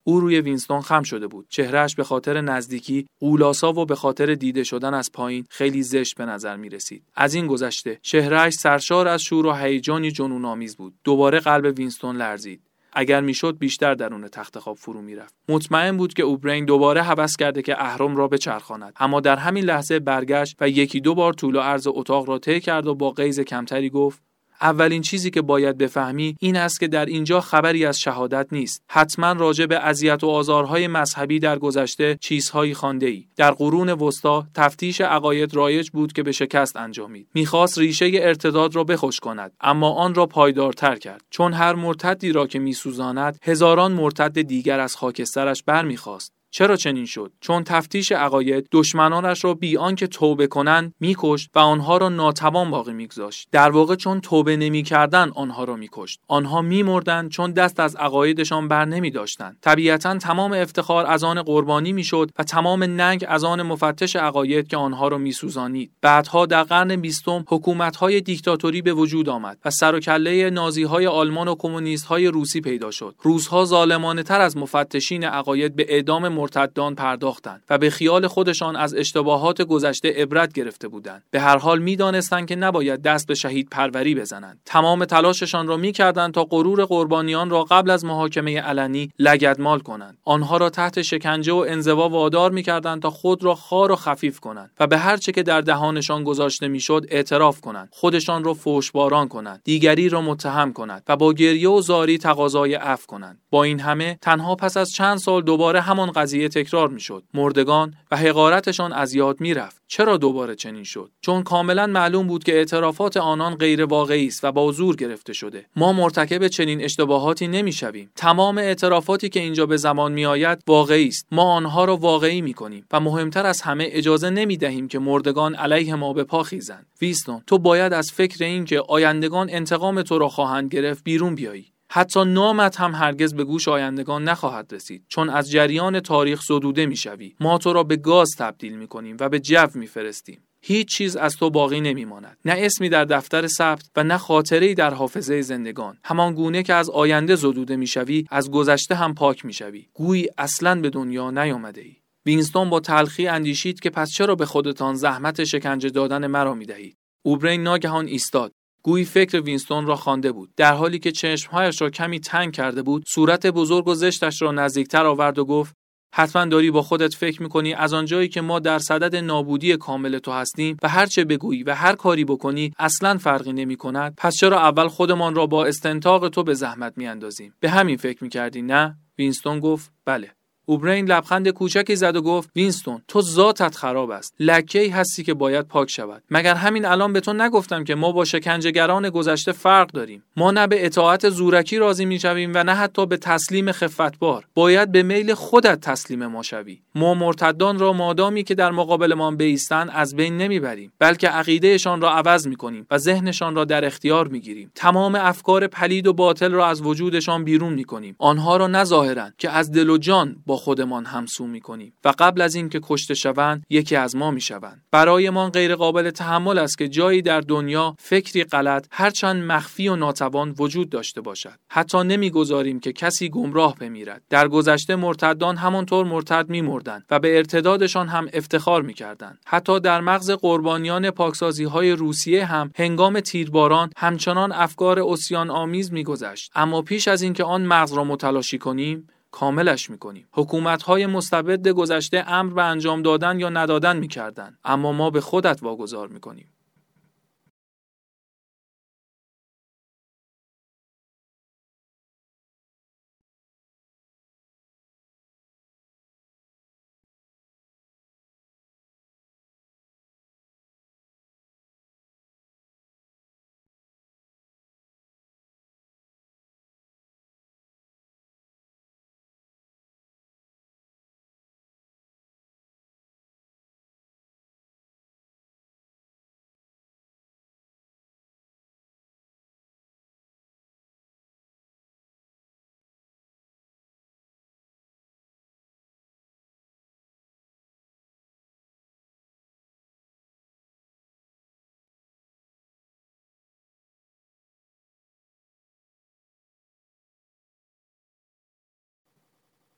او 0.09 0.19
روی 0.19 0.41
وینستون 0.41 0.81
خم 0.81 1.03
شده 1.03 1.27
بود. 1.27 1.45
چهرهش 1.49 1.95
به 1.95 2.03
خاطر 2.03 2.41
نزدیکی 2.41 3.07
غول‌آسا 3.19 3.73
و 3.73 3.85
به 3.85 3.95
خاطر 3.95 4.35
دیده 4.35 4.63
شدن 4.63 4.93
از 4.93 5.11
پایین 5.11 5.45
خیلی 5.49 5.83
زشت 5.83 6.17
به 6.17 6.25
نظر 6.25 6.55
می 6.55 6.69
رسید. 6.69 7.03
از 7.15 7.33
این 7.33 7.47
گذشته 7.47 7.99
چهرهش 8.01 8.53
سرشار 8.53 9.07
از 9.07 9.21
شور 9.21 9.45
و 9.45 9.53
هیجانی 9.53 10.11
جنون 10.11 10.45
آمیز 10.45 10.77
بود. 10.77 10.93
دوباره 11.03 11.39
قلب 11.39 11.77
وینستون 11.77 12.15
لرزید. 12.15 12.61
اگر 12.93 13.21
می‌شد 13.21 13.57
بیشتر 13.57 13.93
درون 13.93 14.27
تخت 14.27 14.59
خواب 14.59 14.77
فرو 14.77 15.01
می‌رفت 15.01 15.35
مطمئن 15.49 15.97
بود 15.97 16.13
که 16.13 16.23
اوبرین 16.23 16.65
دوباره 16.65 17.03
هوس 17.03 17.35
کرده 17.35 17.61
که 17.61 17.83
اهرم 17.83 18.17
را 18.17 18.27
بچرخاند 18.27 18.93
اما 18.99 19.19
در 19.19 19.35
همین 19.35 19.63
لحظه 19.63 19.99
برگشت 19.99 20.57
و 20.59 20.69
یکی 20.69 20.99
دو 20.99 21.15
بار 21.15 21.33
طول 21.33 21.55
و 21.55 21.59
عرض 21.59 21.87
اتاق 21.87 22.29
را 22.29 22.39
طی 22.39 22.59
کرد 22.59 22.87
و 22.87 22.95
با 22.95 23.11
غیظ 23.11 23.39
کمتری 23.39 23.89
گفت 23.89 24.28
اولین 24.61 25.01
چیزی 25.01 25.31
که 25.31 25.41
باید 25.41 25.77
بفهمی 25.77 26.35
این 26.39 26.55
است 26.55 26.79
که 26.79 26.87
در 26.87 27.05
اینجا 27.05 27.41
خبری 27.41 27.85
از 27.85 27.99
شهادت 27.99 28.47
نیست. 28.51 28.83
حتما 28.89 29.31
راجع 29.31 29.65
به 29.65 29.77
اذیت 29.77 30.23
و 30.23 30.27
آزارهای 30.27 30.87
مذهبی 30.87 31.39
در 31.39 31.59
گذشته 31.59 32.17
چیزهایی 32.21 32.73
خوانده‌ای. 32.73 33.25
در 33.35 33.51
قرون 33.51 33.89
وسطی 33.89 34.47
تفتیش 34.55 35.01
عقاید 35.01 35.55
رایج 35.55 35.89
بود 35.89 36.13
که 36.13 36.23
به 36.23 36.31
شکست 36.31 36.75
انجامید. 36.75 37.27
می‌خواست 37.33 37.77
ریشه 37.77 38.11
ارتداد 38.13 38.75
را 38.75 38.83
بخشکاند 38.83 39.51
اما 39.61 39.89
آن 39.89 40.15
را 40.15 40.25
پایدارتر 40.25 40.95
کرد. 40.95 41.21
چون 41.29 41.53
هر 41.53 41.73
مرتدی 41.73 42.31
را 42.31 42.47
که 42.47 42.59
میسوزاند 42.59 43.39
هزاران 43.43 43.91
مرتد 43.91 44.41
دیگر 44.41 44.79
از 44.79 44.95
خاکسترش 44.95 45.63
برمیخواست. 45.63 46.38
چرا 46.51 46.75
چنین 46.75 47.05
شد؟ 47.05 47.31
چون 47.41 47.63
تفتیش 47.63 48.11
عقاید 48.11 48.67
دشمنانش 48.71 49.43
را 49.43 49.53
بی 49.53 49.77
آنکه 49.77 50.07
توبه 50.07 50.47
کنند 50.47 50.93
میکشت 50.99 51.49
و 51.55 51.59
آنها 51.59 51.97
را 51.97 52.09
ناتوان 52.09 52.71
باقی 52.71 52.93
میگذاشت. 52.93 53.47
در 53.51 53.69
واقع 53.69 53.95
چون 53.95 54.21
توبه 54.21 54.57
نمی‌کردند 54.57 55.31
آنها 55.35 55.63
را 55.63 55.75
میکشت. 55.75 56.19
آنها 56.27 56.61
میمردند 56.61 57.29
چون 57.29 57.51
دست 57.51 57.79
از 57.79 57.95
عقایدشان 57.95 58.67
بر 58.67 58.85
نمی 58.85 59.11
داشتند 59.11 59.57
طبیعتا 59.61 60.17
تمام 60.17 60.53
افتخار 60.53 61.05
از 61.05 61.23
آن 61.23 61.41
قربانی 61.41 61.93
می‌شد 61.93 62.31
و 62.39 62.43
تمام 62.43 62.83
ننگ 62.83 63.25
از 63.27 63.43
آن 63.43 63.61
مفتش 63.61 64.15
عقاید 64.15 64.67
که 64.67 64.77
آنها 64.77 65.07
را 65.07 65.17
میسوزانید. 65.17 65.91
بعدها 66.01 66.45
در 66.45 66.63
قرن 66.63 66.95
بیستم 66.95 67.45
حکومتهای 67.47 68.21
دیکتاتوری 68.21 68.81
به 68.81 68.93
وجود 68.93 69.29
آمد 69.29 69.57
و 69.65 69.69
سر 69.69 69.95
و 69.95 69.99
کله 69.99 70.49
نازیهای 70.49 71.07
آلمان 71.07 71.47
و 71.47 71.55
کمونیستهای 71.55 72.27
روسی 72.27 72.61
پیدا 72.61 72.91
شد. 72.91 73.15
روزها 73.21 73.65
ظالمانه 73.65 74.23
تر 74.23 74.41
از 74.41 74.57
مفتشین 74.57 75.23
عقاید 75.23 75.75
به 75.75 75.85
اعدام 75.89 76.38
مرتدان 76.39 76.95
پرداختند 76.95 77.63
و 77.69 77.77
به 77.77 77.89
خیال 77.89 78.27
خودشان 78.27 78.75
از 78.75 78.95
اشتباهات 78.95 79.61
گذشته 79.61 80.13
عبرت 80.17 80.53
گرفته 80.53 80.87
بودند. 80.87 81.23
به 81.31 81.39
هر 81.39 81.57
حال 81.57 81.79
می‌دانستند 81.79 82.47
که 82.47 82.55
نباید 82.55 83.01
دست 83.01 83.27
به 83.27 83.35
شهید 83.35 83.69
پروری 83.69 84.15
بزنند. 84.15 84.59
تمام 84.65 85.05
تلاششان 85.05 85.67
را 85.67 85.77
می‌کردند 85.77 86.33
تا 86.33 86.43
غرور 86.43 86.85
قربانیان 86.85 87.49
را 87.49 87.63
قبل 87.63 87.89
از 87.89 88.05
محاکمه 88.05 88.61
علنی 88.61 89.11
لگدمال 89.19 89.79
کنند. 89.79 90.17
آنها 90.25 90.57
را 90.57 90.69
تحت 90.69 91.01
شکنجه 91.01 91.53
و 91.53 91.65
انزوا 91.67 92.09
وادار 92.09 92.51
می‌کردند 92.51 93.01
تا 93.01 93.09
خود 93.09 93.43
را 93.43 93.55
خار 93.55 93.91
و 93.91 93.95
خفیف 93.95 94.39
کنند 94.39 94.71
و 94.79 94.87
به 94.87 94.97
هر 94.97 95.17
چه 95.17 95.31
که 95.31 95.43
در 95.43 95.61
دهانشان 95.61 96.23
گذاشته 96.23 96.67
می‌شد 96.67 97.05
اعتراف 97.09 97.61
کنند. 97.61 97.89
خودشان 97.91 98.43
را 98.43 98.53
فوشباران 98.53 99.27
کنند. 99.27 99.61
دیگری 99.63 100.09
را 100.09 100.21
متهم 100.21 100.73
کنند 100.73 101.03
و 101.07 101.15
با 101.15 101.33
گریه 101.33 101.69
و 101.69 101.81
زاری 101.81 102.17
تقاضای 102.17 102.73
عفو 102.73 103.07
کنند. 103.07 103.41
با 103.51 103.63
این 103.63 103.79
همه 103.79 104.17
تنها 104.21 104.55
پس 104.55 104.77
از 104.77 104.91
چند 104.91 105.17
سال 105.17 105.41
دوباره 105.41 105.81
همان 105.81 106.11
قضیه 106.11 106.28
تکرار 106.35 106.89
می‌شد. 106.89 107.23
مردگان 107.33 107.93
و 108.11 108.17
حقارتشان 108.17 108.93
از 108.93 109.13
یاد 109.13 109.41
می‌رفت. 109.41 109.81
چرا 109.87 110.17
دوباره 110.17 110.55
چنین 110.55 110.83
شد؟ 110.83 111.11
چون 111.21 111.43
کاملا 111.43 111.87
معلوم 111.87 112.27
بود 112.27 112.43
که 112.43 112.53
اعترافات 112.53 113.17
آنان 113.17 113.55
غیر 113.55 113.85
واقعی 113.85 114.27
است 114.27 114.43
و 114.43 114.51
با 114.51 114.71
زور 114.71 114.95
گرفته 114.95 115.33
شده. 115.33 115.65
ما 115.75 115.93
مرتکب 115.93 116.47
چنین 116.47 116.83
اشتباهاتی 116.83 117.47
نمی‌شویم. 117.47 118.11
تمام 118.15 118.57
اعترافاتی 118.57 119.29
که 119.29 119.39
اینجا 119.39 119.65
به 119.65 119.77
زمان 119.77 120.11
میآید 120.11 120.63
واقعی 120.67 121.07
است. 121.07 121.27
ما 121.31 121.43
آنها 121.43 121.85
را 121.85 121.97
واقعی 121.97 122.41
می‌کنیم 122.41 122.85
و 122.91 122.99
مهمتر 122.99 123.45
از 123.45 123.61
همه 123.61 123.87
اجازه 123.91 124.29
نمی‌دهیم 124.29 124.87
که 124.87 124.99
مردگان 124.99 125.55
علیه 125.55 125.95
ما 125.95 126.13
به 126.13 126.23
پا 126.23 126.43
خیزند. 126.43 126.85
ویستون 127.01 127.41
تو 127.47 127.57
باید 127.57 127.93
از 127.93 128.11
فکر 128.11 128.45
اینکه 128.45 128.79
آیندگان 128.79 129.49
انتقام 129.49 130.01
تو 130.01 130.17
را 130.17 130.29
خواهند 130.29 130.73
گرفت 130.73 131.03
بیرون 131.03 131.35
بیایی. 131.35 131.71
حتی 131.91 132.25
نامت 132.25 132.79
هم 132.79 132.95
هرگز 132.95 133.33
به 133.33 133.43
گوش 133.43 133.67
آیندگان 133.67 134.23
نخواهد 134.23 134.73
رسید. 134.73 135.05
چون 135.07 135.29
از 135.29 135.51
جریان 135.51 135.99
تاریخ 135.99 136.41
زدوده 136.41 136.85
می‌شوی. 136.85 137.35
ما 137.39 137.57
تو 137.57 137.73
را 137.73 137.83
به 137.83 137.95
گاز 137.95 138.29
تبدیل 138.37 138.77
می‌کنیم 138.77 139.17
و 139.19 139.29
به 139.29 139.39
جو 139.39 139.67
میفرستیم. 139.73 140.43
هیچ 140.61 140.87
چیز 140.87 141.15
از 141.15 141.37
تو 141.37 141.49
باقی 141.49 141.81
نمیماند. 141.81 142.37
نه 142.45 142.53
اسمی 142.57 142.89
در 142.89 143.05
دفتر 143.05 143.47
ثبت 143.47 143.89
و 143.95 144.03
نه 144.03 144.17
خاطره 144.17 144.73
در 144.73 144.93
حافظه 144.93 145.41
زندگان. 145.41 145.97
همان 146.03 146.33
گونه 146.33 146.63
که 146.63 146.73
از 146.73 146.89
آینده 146.89 147.35
زدوده 147.35 147.75
می‌شوی 147.75 148.25
از 148.29 148.51
گذشته 148.51 148.95
هم 148.95 149.13
پاک 149.13 149.45
می‌شوی. 149.45 149.87
گویی 149.93 150.27
اصلا 150.37 150.81
به 150.81 150.89
دنیا 150.89 151.31
نیامده 151.31 151.81
ای. 151.81 151.95
وینستون 152.25 152.69
با 152.69 152.79
تلخی 152.79 153.27
اندیشید 153.27 153.79
که 153.79 153.89
پس 153.89 154.11
چرا 154.11 154.35
به 154.35 154.45
خودتان 154.45 154.95
زحمت 154.95 155.43
شکنجه 155.43 155.89
دادن 155.89 156.27
مرا 156.27 156.53
می‌دهید؟ 156.53 156.97
اوبرین 157.25 157.63
ناگهان 157.63 158.07
ایستاد. 158.07 158.51
گویی 158.89 159.05
فکر 159.05 159.41
وینستون 159.41 159.85
را 159.85 159.95
خوانده 159.95 160.31
بود. 160.31 160.49
در 160.57 160.73
حالی 160.73 160.99
که 160.99 161.11
چشمهایش 161.11 161.81
را 161.81 161.89
کمی 161.89 162.19
تنگ 162.19 162.53
کرده 162.53 162.81
بود 162.81 163.03
صورت 163.07 163.47
بزرگ 163.47 163.87
و 163.87 163.95
زشتش 163.95 164.41
را 164.41 164.51
نزدیکتر 164.51 165.05
آورد 165.05 165.39
و 165.39 165.45
گفت 165.45 165.75
حتما 166.15 166.45
داری 166.45 166.71
با 166.71 166.81
خودت 166.81 167.13
فکر 167.13 167.43
می‌کنی 167.43 167.73
از 167.73 167.93
آنجایی 167.93 168.27
که 168.27 168.41
ما 168.41 168.59
در 168.59 168.79
صدد 168.79 169.15
نابودی 169.15 169.77
کامل 169.77 170.19
تو 170.19 170.31
هستیم 170.31 170.77
و 170.83 170.89
هر 170.89 171.05
چه 171.05 171.25
بگویی 171.25 171.63
و 171.63 171.75
هر 171.75 171.95
کاری 171.95 172.25
بکنی 172.25 172.73
اصلا 172.79 173.17
فرقی 173.17 173.53
نمی 173.53 173.75
کند 173.75 174.13
پس 174.17 174.35
چرا 174.35 174.59
اول 174.59 174.87
خودمان 174.87 175.35
را 175.35 175.47
با 175.47 175.65
استنطاق 175.65 176.29
تو 176.29 176.43
به 176.43 176.53
زحمت 176.53 176.93
میاندازیم؟ 176.97 177.53
به 177.59 177.69
همین 177.69 177.97
فکر 177.97 178.23
می‌کردی 178.23 178.61
نه؟ 178.61 178.97
وینستون 179.17 179.59
گفت 179.59 179.91
بله. 180.05 180.38
اوبرین 180.69 181.05
لبخند 181.05 181.49
کوچکی 181.49 181.95
زد 181.95 182.15
و 182.15 182.21
گفت 182.21 182.49
وینستون 182.55 183.01
تو 183.07 183.21
ذاتت 183.21 183.75
خراب 183.75 184.09
است. 184.09 184.33
لکه 184.39 184.79
ای 184.79 184.89
هستی 184.89 185.23
که 185.23 185.33
باید 185.33 185.65
پاک 185.65 185.89
شود. 185.89 186.23
مگر 186.31 186.55
همین 186.55 186.85
الان 186.85 187.13
به 187.13 187.19
تو 187.19 187.33
نگفتم 187.33 187.83
که 187.83 187.95
ما 187.95 188.11
با 188.11 188.25
شکنجهگران 188.25 189.09
گذشته 189.09 189.51
فرق 189.51 189.91
داریم؟ 189.91 190.23
ما 190.37 190.51
نه 190.51 190.67
به 190.67 190.85
اطاعت 190.85 191.29
زورکی 191.29 191.77
راضی 191.77 192.05
می‌شویم 192.05 192.51
و 192.55 192.63
نه 192.63 192.73
حتی 192.73 193.05
به 193.05 193.17
تسلیم 193.17 193.71
خفتبار. 193.71 194.45
باید 194.55 194.91
به 194.91 195.03
میل 195.03 195.33
خودت 195.33 195.81
تسلیم 195.81 196.25
ما 196.25 196.43
شوی. 196.43 196.79
ما 196.95 197.13
مرتدان 197.13 197.79
را 197.79 197.93
مادامی 197.93 198.43
که 198.43 198.55
در 198.55 198.71
مقابلمان 198.71 199.37
بیستن 199.37 199.89
از 199.89 200.15
بین 200.15 200.37
نمی‌بریم 200.37 200.91
بلکه 200.99 201.27
عقیدهشان 201.27 202.01
را 202.01 202.11
عوض 202.11 202.47
می‌کنیم 202.47 202.87
و 202.91 202.97
ذهنشان 202.97 203.55
را 203.55 203.65
در 203.65 203.85
اختیار 203.85 204.27
می‌گیریم. 204.27 204.71
تمام 204.75 205.15
افکار 205.15 205.67
پلید 205.67 206.07
و 206.07 206.13
باطل 206.13 206.51
را 206.51 206.67
از 206.67 206.81
وجودشان 206.81 207.43
بیرون 207.43 207.73
می‌کنیم. 207.73 208.15
آنها 208.17 208.57
را 208.57 208.67
نظاهرند 208.67 209.33
که 209.37 209.49
از 209.49 209.71
دل 209.71 209.89
و 209.89 209.97
جان 209.97 210.35
با 210.45 210.58
خودمان 210.59 211.05
همسو 211.05 211.47
می‌کنیم 211.47 211.93
و 212.03 212.13
قبل 212.19 212.41
از 212.41 212.55
اینکه 212.55 212.79
کشته 212.83 213.13
شوند 213.13 213.63
یکی 213.69 213.95
از 213.95 214.15
ما 214.15 214.31
می‌شوند. 214.31 214.81
برایمان 214.91 215.49
غیر 215.49 215.75
قابل 215.75 216.09
تحمل 216.09 216.57
است 216.57 216.77
که 216.77 216.87
جایی 216.87 217.21
در 217.21 217.41
دنیا 217.41 217.95
فکری 217.99 218.43
غلط 218.43 218.87
هرچند 218.91 219.43
مخفی 219.43 219.87
و 219.87 219.95
ناتوان 219.95 220.55
وجود 220.59 220.89
داشته 220.89 221.21
باشد. 221.21 221.55
حتی 221.71 222.03
نمی‌گذاریم 222.03 222.79
که 222.79 222.93
کسی 222.93 223.29
گمراه 223.29 223.75
بمیرد. 223.75 224.21
در 224.29 224.47
گذشته 224.47 224.95
مرتدان 224.95 225.57
همانطور 225.57 226.05
مرتد 226.05 226.49
میمردند 226.49 227.05
و 227.09 227.19
به 227.19 227.37
ارتدادشان 227.37 228.07
هم 228.07 228.27
افتخار 228.33 228.81
می‌کردند. 228.81 229.39
حتی 229.47 229.79
در 229.79 230.01
مغز 230.01 230.31
قربانیان 230.31 231.11
پاکسازی 231.11 231.63
های 231.63 231.91
روسیه 231.91 232.45
هم 232.45 232.71
هنگام 232.75 233.19
تیرباران 233.19 233.89
همچنان 233.97 234.51
افکار 234.51 234.99
اسیان 234.99 235.49
آمیز 235.49 235.93
میگذشت. 235.93 236.51
اما 236.55 236.81
پیش 236.81 237.07
از 237.07 237.21
اینکه 237.21 237.43
آن 237.43 237.65
مغز 237.65 237.93
را 237.93 238.03
متلاشی 238.03 238.57
کنیم 238.57 239.07
کاملش 239.31 239.89
می‌کنیم. 239.89 240.27
حکومت 240.31 240.83
های 240.83 241.05
مستبد 241.05 241.67
گذشته 241.67 242.23
امر 242.27 242.53
به 242.53 242.63
انجام 242.63 243.01
دادن 243.01 243.39
یا 243.39 243.49
ندادن 243.49 243.97
می‌کردن 243.97 244.57
اما 244.63 244.91
ما 244.91 245.09
به 245.09 245.21
خودت 245.21 245.63
واگذار 245.63 246.07
می‌کنیم. 246.07 246.53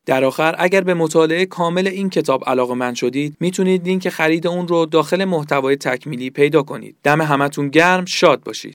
در 0.05 0.23
آخر 0.23 0.55
اگر 0.57 0.81
به 0.81 0.93
مطالعه 0.93 1.45
کامل 1.45 1.87
این 1.87 2.09
کتاب 2.09 2.43
علاقه 2.47 2.73
من 2.73 2.93
شدید 2.93 3.37
می‌تونید 3.39 3.85
لینک 3.85 4.09
خرید 4.09 4.47
اون 4.47 4.67
رو 4.67 4.85
داخل 4.85 5.25
محتوای 5.25 5.75
تکمیلی 5.75 6.29
پیدا 6.29 6.63
کنید. 6.63 6.95
دم 7.03 7.21
همتون 7.21 7.69
گرم 7.69 8.05
شاد 8.05 8.43
باشید. 8.43 8.69